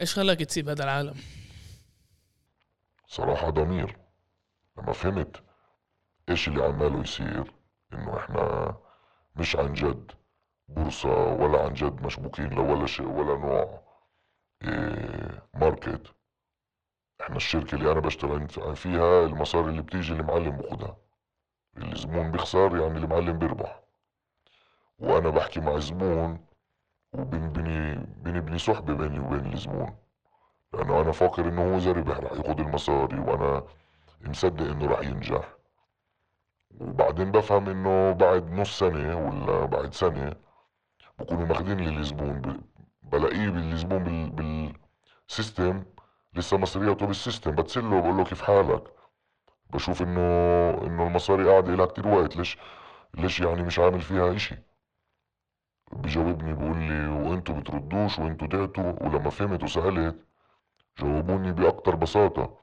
إيش 0.00 0.14
خلاك 0.14 0.38
تسيب 0.38 0.68
هذا 0.68 0.84
العالم؟ 0.84 1.14
صراحة 3.06 3.50
ضمير 3.50 3.96
لما 4.78 4.92
فهمت 4.92 5.42
إيش 6.28 6.48
اللي 6.48 6.64
عماله 6.64 7.00
يصير 7.00 7.52
إنه 7.92 8.16
إحنا 8.18 8.74
مش 9.36 9.56
عن 9.56 9.72
جد 9.72 10.12
بورصة 10.70 11.34
ولا 11.34 11.64
عن 11.64 11.72
جد 11.72 12.06
مشبوكين 12.06 12.48
لولا 12.48 12.86
شيء 12.86 13.06
ولا 13.08 13.36
نوع 13.38 13.80
إيه 14.62 15.42
ماركت. 15.54 16.14
إحنا 17.20 17.36
الشركة 17.36 17.74
اللي 17.74 17.92
أنا 17.92 18.00
بشتغل 18.00 18.48
فيها 18.76 19.24
المصاري 19.24 19.68
اللي 19.70 19.82
بتيجي 19.82 20.12
المعلم 20.12 20.56
بخدها. 20.56 20.96
الزبون 21.76 22.30
بيخسر 22.30 22.76
يعني 22.76 22.98
المعلم 22.98 23.38
بيربح. 23.38 23.80
وأنا 24.98 25.30
بحكي 25.30 25.60
مع 25.60 25.74
الزبون 25.74 26.46
وبنبني 27.12 27.94
بنبني 27.94 28.58
صحبة 28.58 28.94
بيني 28.94 29.18
وبين 29.18 29.52
الزبون. 29.52 29.96
لأنه 30.72 31.00
أنا 31.00 31.12
فاكر 31.12 31.48
إنه 31.48 31.72
هو 31.72 31.76
اذا 31.76 31.92
ربح 31.92 32.18
رح 32.18 32.32
ياخد 32.32 32.60
المصاري 32.60 33.18
وأنا 33.18 33.64
مصدق 34.20 34.64
إنه 34.70 34.86
رح 34.86 35.00
ينجح. 35.00 35.54
وبعدين 36.80 37.30
بفهم 37.30 37.68
إنه 37.68 38.12
بعد 38.12 38.50
نص 38.50 38.78
سنة 38.78 39.16
ولا 39.28 39.64
بعد 39.64 39.94
سنة 39.94 40.49
بكونوا 41.20 41.46
ماخدين 41.46 41.80
لي 41.80 41.98
الزبون 41.98 42.60
بلاقيه 43.02 43.48
بالزبون 43.50 44.04
بال 44.04 44.72
بال 45.28 45.40
system. 45.40 45.84
لسه 46.34 46.56
مصرياته 46.56 47.06
بال 47.06 47.17
system 47.17 47.50
بتصله 47.54 48.00
بقول 48.00 48.16
له 48.16 48.24
كيف 48.24 48.42
حالك؟ 48.42 48.82
بشوف 49.70 50.02
انه 50.02 50.20
إنه 50.86 51.06
المصاري 51.06 51.48
قاعدة 51.50 51.74
لها 51.74 51.86
كتير 51.86 52.08
وقت. 52.08 52.36
ليش 52.36 52.58
ليش 53.14 53.40
يعني 53.40 53.62
مش 53.62 53.78
عامل 53.78 54.00
فيها 54.00 54.36
إشي؟ 54.36 54.56
بجاوبني 55.92 56.52
بيقول 56.54 56.78
لي 56.78 57.06
وانتو 57.08 57.52
بتردوش 57.60 58.18
وانتو 58.18 58.46
دعتوا 58.46 59.02
ولما 59.02 59.30
فهمت 59.30 59.62
وسألت 59.62 60.26
جاوبوني 60.98 61.52
بأكتر 61.52 61.96
بساطة. 61.96 62.60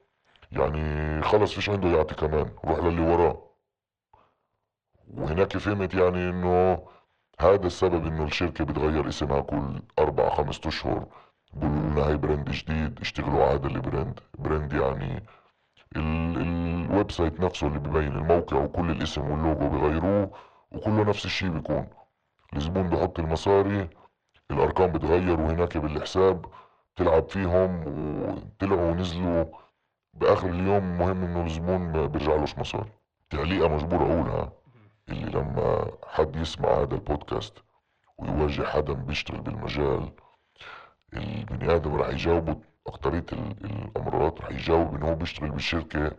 يعني 0.51 1.21
خلص 1.23 1.53
فيش 1.53 1.69
عنده 1.69 1.89
يعطي 1.89 2.15
كمان 2.15 2.55
روح 2.65 2.79
للي 2.79 3.01
وراه. 3.01 3.51
وهناك 5.07 5.57
فهمت 5.57 5.93
يعني 5.93 6.29
إنه 6.29 6.77
هذا 7.39 7.67
السبب 7.67 8.05
إنه 8.05 8.23
الشركة 8.23 8.65
بتغير 8.65 9.07
اسمها 9.07 9.41
كل 9.41 9.81
أربع 9.99 10.29
خمسة 10.29 10.61
أشهر. 10.67 11.05
بقولوا 11.53 11.75
لنا 11.91 12.07
هاي 12.07 12.17
brand 12.17 12.49
جديد 12.49 12.99
اشتغلوا 13.01 13.43
على 13.45 13.53
هذا 13.59 13.67
ال 13.67 13.76
brand 13.76 14.19
brand 14.39 14.73
يعني 14.73 15.23
ال- 15.95 16.41
ال 16.91 17.11
website 17.11 17.39
نفسه 17.39 17.67
اللي 17.67 17.79
ببين 17.79 18.11
الموقع 18.11 18.57
وكل 18.57 18.91
الاسم 18.91 19.31
واللوجو 19.31 19.69
بغيروه 19.69 20.31
وكله 20.71 21.03
نفس 21.03 21.25
الشيء 21.25 21.49
بيكون. 21.49 21.87
الزبون 22.55 22.89
بحط 22.89 23.19
المصاري 23.19 23.89
الأرقام 24.51 24.91
بتغير 24.91 25.41
وهناك 25.41 25.77
بالحساب 25.77 26.45
تلعب 26.95 27.29
فيهم 27.29 27.83
وطلعوا 27.87 28.91
ونزلوا. 28.91 29.45
بآخر 30.13 30.49
اليوم 30.49 30.97
مهم 30.97 31.23
إنه 31.23 31.45
الزبون 31.45 31.79
ما 31.79 32.05
بيرجعلوش 32.05 32.57
مصاري. 32.57 32.91
تعليقه 33.29 33.67
مجبور 33.67 34.01
أقولها. 34.01 34.51
اللي 35.09 35.25
لما 35.31 35.91
حد 36.07 36.35
يسمع 36.35 36.69
هذا 36.69 36.95
البودكاست 36.95 37.53
ويواجه 38.17 38.63
حدا 38.63 38.93
بيشتغل 38.93 39.41
بالمجال 39.41 40.11
البني 41.13 41.75
آدم 41.75 41.95
راح 41.95 42.09
يجاوبه 42.09 42.61
أكترية 42.87 43.25
ال- 43.33 43.65
الأمرار 43.65 44.39
راح 44.41 44.51
يجاوب 44.51 44.95
إنه 44.95 45.09
هو 45.09 45.15
بيشتغل 45.15 45.49
بالشركة 45.51 46.11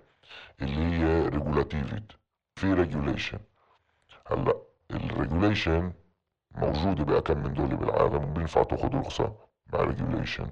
اللي 0.62 0.76
هي 0.86 1.28
regulated 1.28 2.12
في 2.56 2.72
regulation 2.72 3.38
هلأ 4.30 4.54
ال 4.90 5.00
regulation 5.00 5.92
موجودة 6.54 7.04
بأكم 7.04 7.38
من 7.38 7.54
دولة 7.54 7.76
بالعالم 7.76 8.30
وبينفع 8.30 8.62
تاخد 8.62 8.94
رخصة 8.94 9.36
مع 9.72 9.80
regulation 9.80 10.50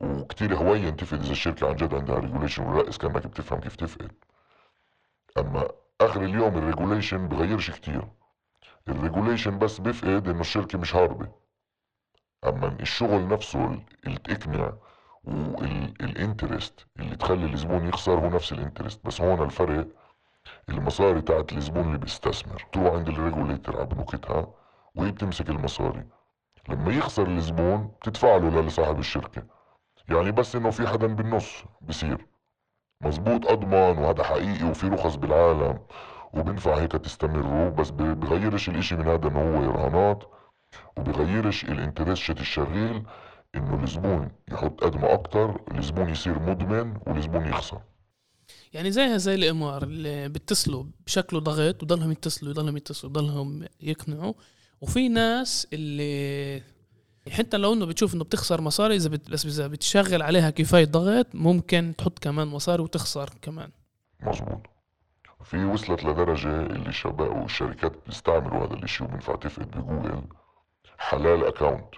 وكتير 0.00 0.54
هين 0.56 0.90
تفقد 0.90 1.22
إذا 1.22 1.32
الشركة 1.32 1.68
عن 1.68 1.76
جد 1.76 1.94
عندها 1.94 2.18
regulation 2.18 2.62
ولا 2.64 2.82
لا 2.82 2.88
إذا 2.88 2.98
كأنك 2.98 3.26
بتفهم 3.26 3.60
كيف 3.60 3.76
تفقد. 3.76 4.12
أما 5.38 5.68
آخر 6.00 6.22
اليوم 6.24 6.58
ال 6.58 6.64
regulation 6.64 7.28
بغيرش 7.28 7.70
كتير. 7.70 8.08
ال 8.88 8.94
regulation 8.94 9.58
بس 9.58 9.80
بيفقد 9.80 10.28
إنه 10.28 10.40
الشركة 10.40 10.78
مش 10.78 10.96
هاربة. 10.96 11.28
أما 12.46 12.76
الشغل 12.80 13.28
نفسه 13.28 13.82
اللي 14.06 14.18
تقنع 14.18 14.72
وال 15.24 15.56
interest 15.56 16.86
اللي 16.98 17.16
تخلي 17.16 17.52
الزبون 17.52 17.88
يخسر 17.88 18.18
هو 18.18 18.30
نفس 18.30 18.52
ال 18.52 18.57
interest. 18.57 19.06
بس 19.06 19.20
هون 19.20 19.42
الفرق 19.42 19.86
المصاري 20.68 21.20
تاعت 21.22 21.52
الزبون 21.52 21.86
اللي 21.86 21.98
بيستثمر. 21.98 22.66
تروح 22.72 22.94
عند 22.94 23.08
ال 23.08 23.15
regulator 23.15 23.76
على 23.76 23.86
بنوكتها 23.86 24.54
وهي 24.94 25.10
بتمسك 25.12 25.50
المصاري. 25.50 26.04
لما 26.68 26.92
يخسر 26.92 27.26
الزبون 27.26 27.92
بتدفع 28.02 28.36
له 28.36 28.60
لصاحب 28.60 28.98
الشركة. 28.98 29.42
يعني 30.08 30.32
بس 30.32 30.56
إنه 30.56 30.70
في 30.70 30.88
حدا 30.88 31.06
بالنص 31.06 31.64
بصير. 31.80 32.26
مزبوط 33.02 33.46
أضمن 33.46 33.98
وهذا 33.98 34.22
حقيقي 34.22 34.64
وفي 34.64 34.86
رخص 34.88 35.14
بالعالم. 35.14 35.78
وبنفع 36.34 36.78
هيك 36.78 36.92
تستمروا 36.92 37.70
بس 37.70 37.90
بغيرش 37.90 38.68
الإشي 38.68 38.96
من 38.96 39.06
هذا 39.06 39.28
إنه 39.28 39.40
هو 39.40 39.70
رهانات 39.72 40.24
وبغيرش 40.96 41.64
الانترست 41.64 42.40
الشغيل 42.40 43.02
إنه 43.54 43.82
الزبون 43.82 44.30
يحط 44.48 44.84
قد 44.84 44.96
ما 44.96 45.12
أكتر 45.12 45.60
الزبون 45.78 46.08
يصير 46.08 46.38
مدمن 46.38 46.96
والزبون 47.06 47.46
يخسر. 47.46 47.80
يعني 48.72 48.90
زيها 48.90 49.16
زي 49.16 49.34
الامار 49.34 49.82
اللي 49.82 50.28
بيتصلوا 50.28 50.84
بشكله 51.06 51.40
ضغط 51.40 51.82
وضلهم 51.82 52.12
يتصلوا 52.12 52.52
يضلهم 52.52 52.76
يتصلوا 52.76 53.10
يضلهم 53.10 53.66
يقنعوا. 53.80 54.34
وفي 54.80 55.08
ناس 55.08 55.68
اللي 55.72 56.62
حتى 57.28 57.56
لو 57.56 57.72
إنه 57.72 57.86
بتشوف 57.86 58.14
إنه 58.14 58.24
بتخسر 58.24 58.60
مصاري 58.60 58.96
إذا 58.96 59.08
بت... 59.08 59.44
إذا 59.46 59.66
بتشغل 59.66 60.22
عليها 60.22 60.50
كفاية 60.50 60.84
ضغط 60.84 61.26
ممكن 61.34 61.94
تحط 61.98 62.18
كمان 62.18 62.48
مصاري 62.48 62.82
وتخسر 62.82 63.30
كمان. 63.42 63.70
مظبوط 64.20 64.66
في 65.44 65.64
وصلت 65.64 66.04
لدرجة 66.04 66.60
اللي 66.60 66.88
الشباب 66.88 67.42
والشركات 67.42 67.92
بيستعملوا 68.06 68.66
هذا 68.66 68.74
الإشي 68.74 69.04
وبنفع 69.04 69.34
تفقد 69.34 69.70
بجوجل 69.70 70.22
حلال 70.98 71.44
account 71.44 71.94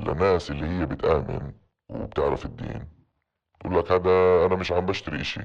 لناس 0.00 0.50
اللي 0.50 0.66
هي 0.66 0.86
بتآمن 0.86 1.52
وبتعرف 1.88 2.44
الدين. 2.44 2.88
تقول 3.60 3.78
لك 3.78 3.92
هذا 3.92 4.46
أنا 4.46 4.56
مش 4.56 4.72
عم 4.72 4.86
بشتري 4.86 5.20
إشي. 5.20 5.40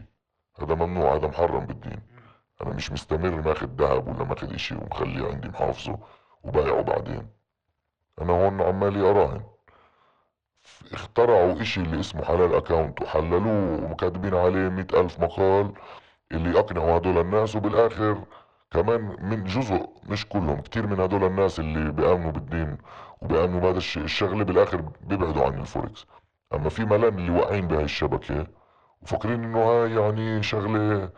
هذا 0.61 0.75
ممنوع 0.75 1.15
هذا 1.15 1.27
محرم 1.27 1.65
بالدين. 1.65 2.01
أنا 2.61 2.73
مش 2.73 2.91
مستمر 2.91 3.41
ماخد 3.41 3.81
ذهب 3.81 4.07
ولا 4.07 4.23
ماخد 4.23 4.53
إشي 4.53 4.75
ومخليه 4.75 5.27
عندي 5.27 5.47
محافظة 5.47 5.99
وبايعه 6.43 6.81
بعدين. 6.81 7.27
أنا 8.21 8.33
هون 8.33 8.61
عمالي 8.61 9.09
أراهن. 9.09 9.41
اخترعوا 10.93 11.61
إشي 11.61 11.81
اللي 11.81 11.99
اسمه 11.99 12.23
حلال 12.25 12.55
account 12.55 13.01
وحللوه 13.01 13.91
وكاتبين 13.91 14.35
عليه 14.35 14.69
مئة 14.69 15.01
ألف 15.01 15.19
مقال 15.19 15.73
اللي 16.31 16.49
يقنعوا 16.49 16.97
هدول 16.97 17.17
الناس 17.17 17.55
وبالآخر 17.55 18.23
كمان 18.71 19.17
من 19.21 19.43
جزء 19.43 19.89
مش 20.09 20.25
كلهم 20.29 20.61
كتير 20.61 20.87
من 20.87 20.99
هدول 20.99 21.23
الناس 21.23 21.59
اللي 21.59 21.91
بيآمنوا 21.91 22.31
بالدين 22.31 22.77
وبيآمنوا 23.21 23.59
بهذا 23.59 23.77
الشغلة 23.77 24.43
بالآخر 24.43 24.81
بيبعدوا 25.01 25.45
عن 25.45 25.59
الفوركس. 25.59 26.05
أما 26.53 26.69
في 26.69 26.85
ملان 26.85 27.17
اللي 27.19 27.31
واقعين 27.31 27.67
بهاي 27.67 27.83
الشبكة 27.83 28.47
وفاكرين 29.01 29.43
إنه 29.43 29.59
هاي 29.63 29.95
يعني 29.95 30.43
شغلة 30.43 31.09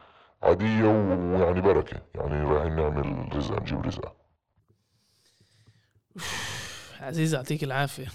عادية 0.43 0.85
ويعني 0.85 1.61
بركة. 1.61 2.01
يعني 2.15 2.43
رايحين 2.43 2.75
نعمل 2.75 3.29
رزق 3.35 3.59
نجيب 3.59 3.85
رزق. 3.85 4.15
عزيز 7.03 7.33
يعطيك 7.33 7.63
العافية. 7.63 8.07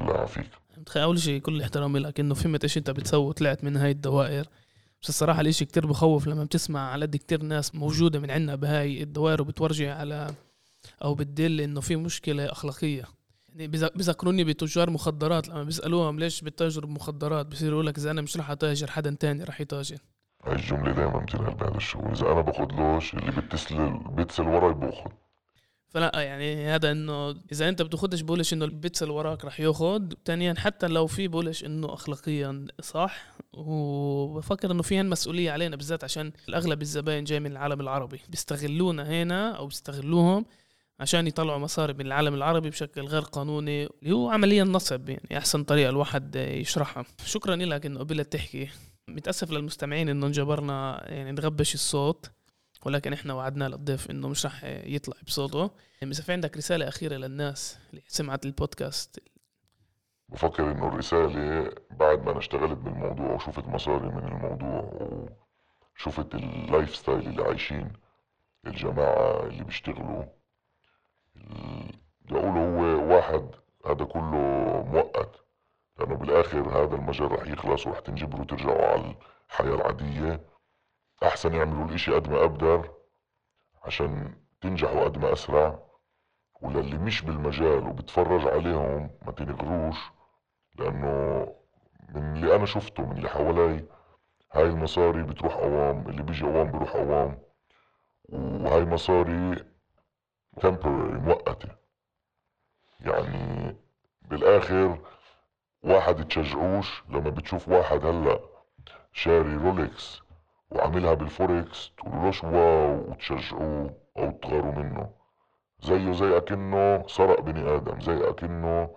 الله 0.00 0.14
يعافيك. 0.14 0.50
متخيل 0.78 1.02
أول 1.02 1.18
شيء 1.18 1.40
كل 1.40 1.62
احترامي 1.62 1.98
لك 1.98 2.20
إنه 2.20 2.34
فهمت 2.34 2.62
إيش 2.64 2.78
أنت 2.78 2.90
بتسوي 2.90 3.26
وطلعت 3.26 3.64
من 3.64 3.76
هاي 3.76 3.90
الدوائر. 3.90 4.46
بس 5.02 5.08
الصراحة 5.08 5.40
الإشي 5.40 5.64
كتير 5.64 5.86
بخوف 5.86 6.26
لما 6.26 6.44
بتسمع 6.44 6.90
على 6.90 7.06
قد 7.06 7.16
كتير 7.16 7.42
ناس 7.42 7.74
موجودة 7.74 8.18
من 8.20 8.30
عنا 8.30 8.54
بهاي 8.54 9.02
الدوائر 9.02 9.42
وبتورجع 9.42 9.94
على 9.98 10.34
أو 11.04 11.14
بتدل 11.14 11.60
إنه 11.60 11.80
في 11.80 11.96
مشكلة 11.96 12.52
أخلاقية. 12.52 13.04
يعني 13.48 13.68
بذ- 13.68 13.96
بذكروني 13.96 14.44
بتجار 14.44 14.90
مخدرات 14.90 15.48
لما 15.48 15.62
بيسألوهم 15.62 16.18
ليش 16.18 16.40
بتتاجروا 16.40 16.90
بمخدرات 16.90 17.46
بصيروا 17.46 17.72
يقول 17.74 17.86
لك 17.86 17.98
إذا 17.98 18.10
أنا 18.10 18.20
مش 18.22 18.36
رح 18.36 18.50
أتأجر 18.50 18.90
حدا 18.90 19.16
تاني 19.20 19.44
رح 19.44 19.60
يتأجر. 19.60 19.98
هاي 20.44 20.54
الجملة 20.54 20.92
دايما 20.92 21.18
بتنقال 21.18 21.54
بهذا 21.54 21.76
الشغل 21.76 22.12
إذا 22.12 22.32
أنا 22.32 22.40
باخدلوش 22.40 23.14
اللي 23.14 23.30
بيتصل 23.30 23.98
بيتصل 24.08 24.42
وراي 24.42 24.74
باخد 24.74 25.12
فلا 25.94 26.12
يعني 26.14 26.66
هذا 26.66 26.90
إنه 26.90 27.30
إذا 27.30 27.68
أنت 27.68 27.82
بتاخدش 27.82 28.20
بقولش 28.20 28.52
إنه 28.52 28.64
البيتس 28.64 29.02
اللي 29.02 29.14
وراك 29.14 29.44
رح 29.44 29.60
ياخد. 29.60 30.14
ثانيا 30.24 30.54
حتى 30.58 30.86
لو 30.86 31.06
في 31.06 31.28
بقولش 31.28 31.64
إنه 31.64 31.94
اخلاقيا 31.94 32.66
صح 32.80 33.34
وبفكر 33.52 34.70
إنه 34.70 34.82
في 34.82 35.02
مسؤولية 35.02 35.50
علينا 35.50 35.76
بالذات 35.76 36.04
عشان 36.04 36.32
الأغلب 36.48 36.82
الزباين 36.82 37.24
جاي 37.24 37.40
من 37.40 37.52
العالم 37.52 37.80
العربي. 37.80 38.20
بيستغلونا 38.28 39.22
هنا 39.22 39.50
أو 39.50 39.66
بيستغلوهم 39.66 40.46
عشان 41.00 41.26
يطلعوا 41.26 41.58
مصاري 41.58 41.92
من 41.92 42.06
العالم 42.06 42.34
العربي 42.34 42.70
بشكل 42.70 43.00
غير 43.00 43.22
قانوني 43.22 43.88
اللي 44.02 44.14
هو 44.14 44.30
عمليا 44.30 44.64
نصب 44.64 45.08
يعني 45.08 45.38
أحسن 45.38 45.64
طريقة 45.64 45.90
الواحد 45.90 46.36
يشرحها. 46.36 47.04
شكرا 47.24 47.56
لك 47.56 47.86
إنه 47.86 48.00
قبلت 48.00 48.32
تحكي. 48.32 48.68
متأسف 49.08 49.50
للمستمعين 49.50 50.08
إنه 50.08 50.26
انجبرنا 50.26 51.04
يعني 51.06 51.32
نغبش 51.32 51.74
الصوت. 51.74 52.30
ولكن 52.84 53.12
إحنا 53.12 53.34
وعدنا 53.34 53.68
للضيف 53.68 54.10
إنه 54.10 54.28
مش 54.28 54.46
رح 54.46 54.64
يطلع 54.64 55.16
بصوته. 55.26 55.70
إذا 56.02 56.22
في 56.22 56.32
عندك 56.32 56.56
رسالة 56.56 56.88
أخيرة 56.88 57.16
للناس 57.16 57.78
اللي 57.90 58.02
سمعت 58.06 58.46
البودكاست؟ 58.46 59.22
بفكر 60.28 60.70
إنه 60.70 60.88
الرسالة 60.88 61.70
بعد 61.90 62.24
ما 62.24 62.30
أنا 62.30 62.38
اشتغلت 62.38 62.78
بالموضوع 62.78 63.32
وشفت 63.32 63.64
مصاري 63.68 64.08
من 64.08 64.28
الموضوع 64.28 64.92
وشفت 65.96 66.34
ال 66.34 66.96
lifestyle 66.96 67.28
اللي 67.28 67.42
عايشين 67.42 67.92
الجماعة 68.66 69.46
اللي 69.46 69.64
بيشتغلوا 69.64 70.24
بدي 72.20 72.34
أقول 72.38 72.58
هو 72.58 73.14
واحد 73.14 73.50
هذا 73.86 74.04
كله 74.04 74.82
مؤقت. 74.92 75.44
لأنه 75.98 76.14
بالآخر 76.14 76.84
هذا 76.84 76.94
المجال 76.96 77.32
رح 77.32 77.46
يخلص 77.46 77.86
ورح 77.86 77.98
تنجبروا 77.98 78.44
ترجعوا 78.44 78.86
على 78.86 79.16
الحياة 79.50 79.74
العادية. 79.74 80.53
أحسن 81.22 81.54
يعملوا 81.54 81.84
الإشي 81.88 82.12
قد 82.14 82.28
ما 82.28 82.40
أقدر 82.40 82.90
عشان 83.82 84.34
تنجحوا 84.60 85.04
قد 85.04 85.18
ما 85.18 85.32
أسرع. 85.32 85.78
وللي 86.62 86.98
مش 86.98 87.22
بالمجال 87.22 87.88
وبتفرج 87.88 88.46
عليهم 88.46 89.10
ما 89.26 89.32
تنغروش 89.32 89.96
لأنه 90.78 91.46
من 92.08 92.36
اللي 92.36 92.56
أنا 92.56 92.66
شفته 92.66 93.06
من 93.06 93.16
اللي 93.16 93.28
حوالي 93.28 93.84
هاي 94.52 94.62
المصاري 94.62 95.22
بتروح 95.22 95.56
أوام 95.56 96.08
اللي 96.08 96.22
بيجي 96.22 96.44
أوام 96.44 96.70
بيروح 96.72 96.94
أوام 96.96 97.38
وهاي 98.28 98.84
مصاري 98.84 99.54
temporary 100.60 101.20
مؤقتة. 101.28 101.68
يعني 103.00 103.76
بالآخر 104.22 104.98
واحد 105.82 106.28
تشجعوش 106.28 107.02
لما 107.08 107.30
بتشوف 107.30 107.68
واحد 107.68 108.06
هلأ 108.06 108.40
شاري 109.12 109.54
رولكس 109.56 110.20
وعاملها 110.70 111.14
بالفوركس 111.14 111.92
تقولوش 111.96 112.44
wow 112.44 113.10
وتشجعوه 113.10 113.96
أو 114.16 114.30
تغاروا 114.30 114.72
منه. 114.72 115.10
زيه 115.80 116.12
زي 116.12 116.36
أكنه 116.36 117.06
سرق 117.06 117.40
بني 117.40 117.76
آدم 117.76 118.00
زي 118.00 118.28
أكنه 118.28 118.96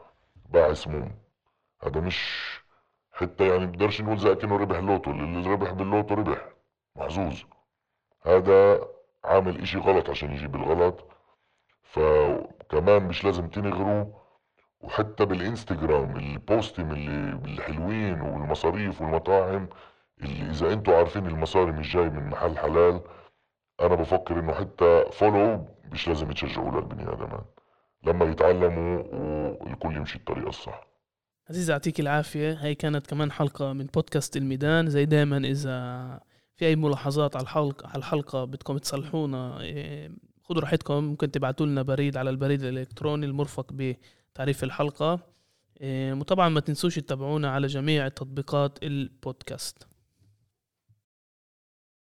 باع 0.49 0.73
سموم. 0.73 1.11
هذا 1.83 2.01
مش 2.01 2.19
حتى 3.11 3.47
يعني 3.47 3.65
بقدرش 3.65 4.01
نقول 4.01 4.17
زي 4.17 4.31
أكنه 4.31 4.57
ربح 4.57 4.77
لوتو 4.77 5.11
اللي 5.11 5.49
ربح 5.51 5.71
باللوتو 5.71 6.15
ربح. 6.15 6.49
محظوظ. 6.95 7.41
هذا 8.21 8.87
عامل 9.25 9.61
إشي 9.61 9.77
غلط 9.77 10.09
عشان 10.09 10.31
يجيب 10.31 10.55
الغلط. 10.55 11.07
فكمان 11.83 13.03
مش 13.07 13.25
لازم 13.25 13.47
تنغروا 13.47 14.05
وحتى 14.81 15.25
بالإنستغرام 15.25 16.17
البوستم 16.17 16.91
اللي 16.91 17.53
الحلوين 17.53 18.21
والمصاريف 18.21 19.01
والمطاعم 19.01 19.69
اللي 20.23 20.51
إذا 20.51 20.73
أنتوا 20.73 20.97
عارفين 20.97 21.27
المصاري 21.27 21.71
مش 21.71 21.93
جاي 21.93 22.09
من 22.09 22.27
محل 22.27 22.57
حلال 22.57 23.01
أنا 23.81 23.95
بفكر 23.95 24.39
إنه 24.39 24.53
حتى 24.53 25.05
follow 25.11 25.65
مش 25.91 26.07
لازم 26.07 26.31
تشجعوا 26.31 26.71
للبني 26.71 27.13
ادمان 27.13 27.41
لما 28.03 28.25
يتعلموا 28.25 29.03
والكل 29.63 29.95
يمشي 29.95 30.17
الطريقة 30.17 30.49
الصح. 30.49 30.87
عزيز 31.49 31.69
يعطيك 31.69 31.99
العافية. 31.99 32.53
هاي 32.53 32.75
كانت 32.75 33.07
كمان 33.07 33.31
حلقة 33.31 33.73
من 33.73 33.85
بودكاست 33.85 34.37
الميدان. 34.37 34.89
زي 34.89 35.05
دايما 35.05 35.37
إذا 35.37 36.19
في 36.55 36.65
أي 36.65 36.75
ملاحظات 36.75 37.35
على 37.35 37.43
الحلقة 37.43 37.87
على 37.87 37.97
الحلقة 37.97 38.45
بدكم 38.45 38.77
تصلحونا 38.77 39.61
إيه، 39.61 40.11
خذوا 40.43 40.61
راحتكم. 40.61 41.03
ممكن 41.03 41.31
تبعتوا 41.31 41.65
لنا 41.65 41.81
بريد 41.81 42.17
على 42.17 42.29
البريد 42.29 42.63
الإلكتروني 42.63 43.25
المرفق 43.25 43.73
بتعريف 43.73 44.63
الحلقة. 44.63 45.19
إيه، 45.81 46.13
وطبعا 46.13 46.49
ما 46.49 46.59
تنسوش 46.59 46.95
تتابعونا 46.95 47.51
على 47.51 47.67
جميع 47.67 48.07
تطبيقات 48.07 48.83
البودكاست. 48.83 49.87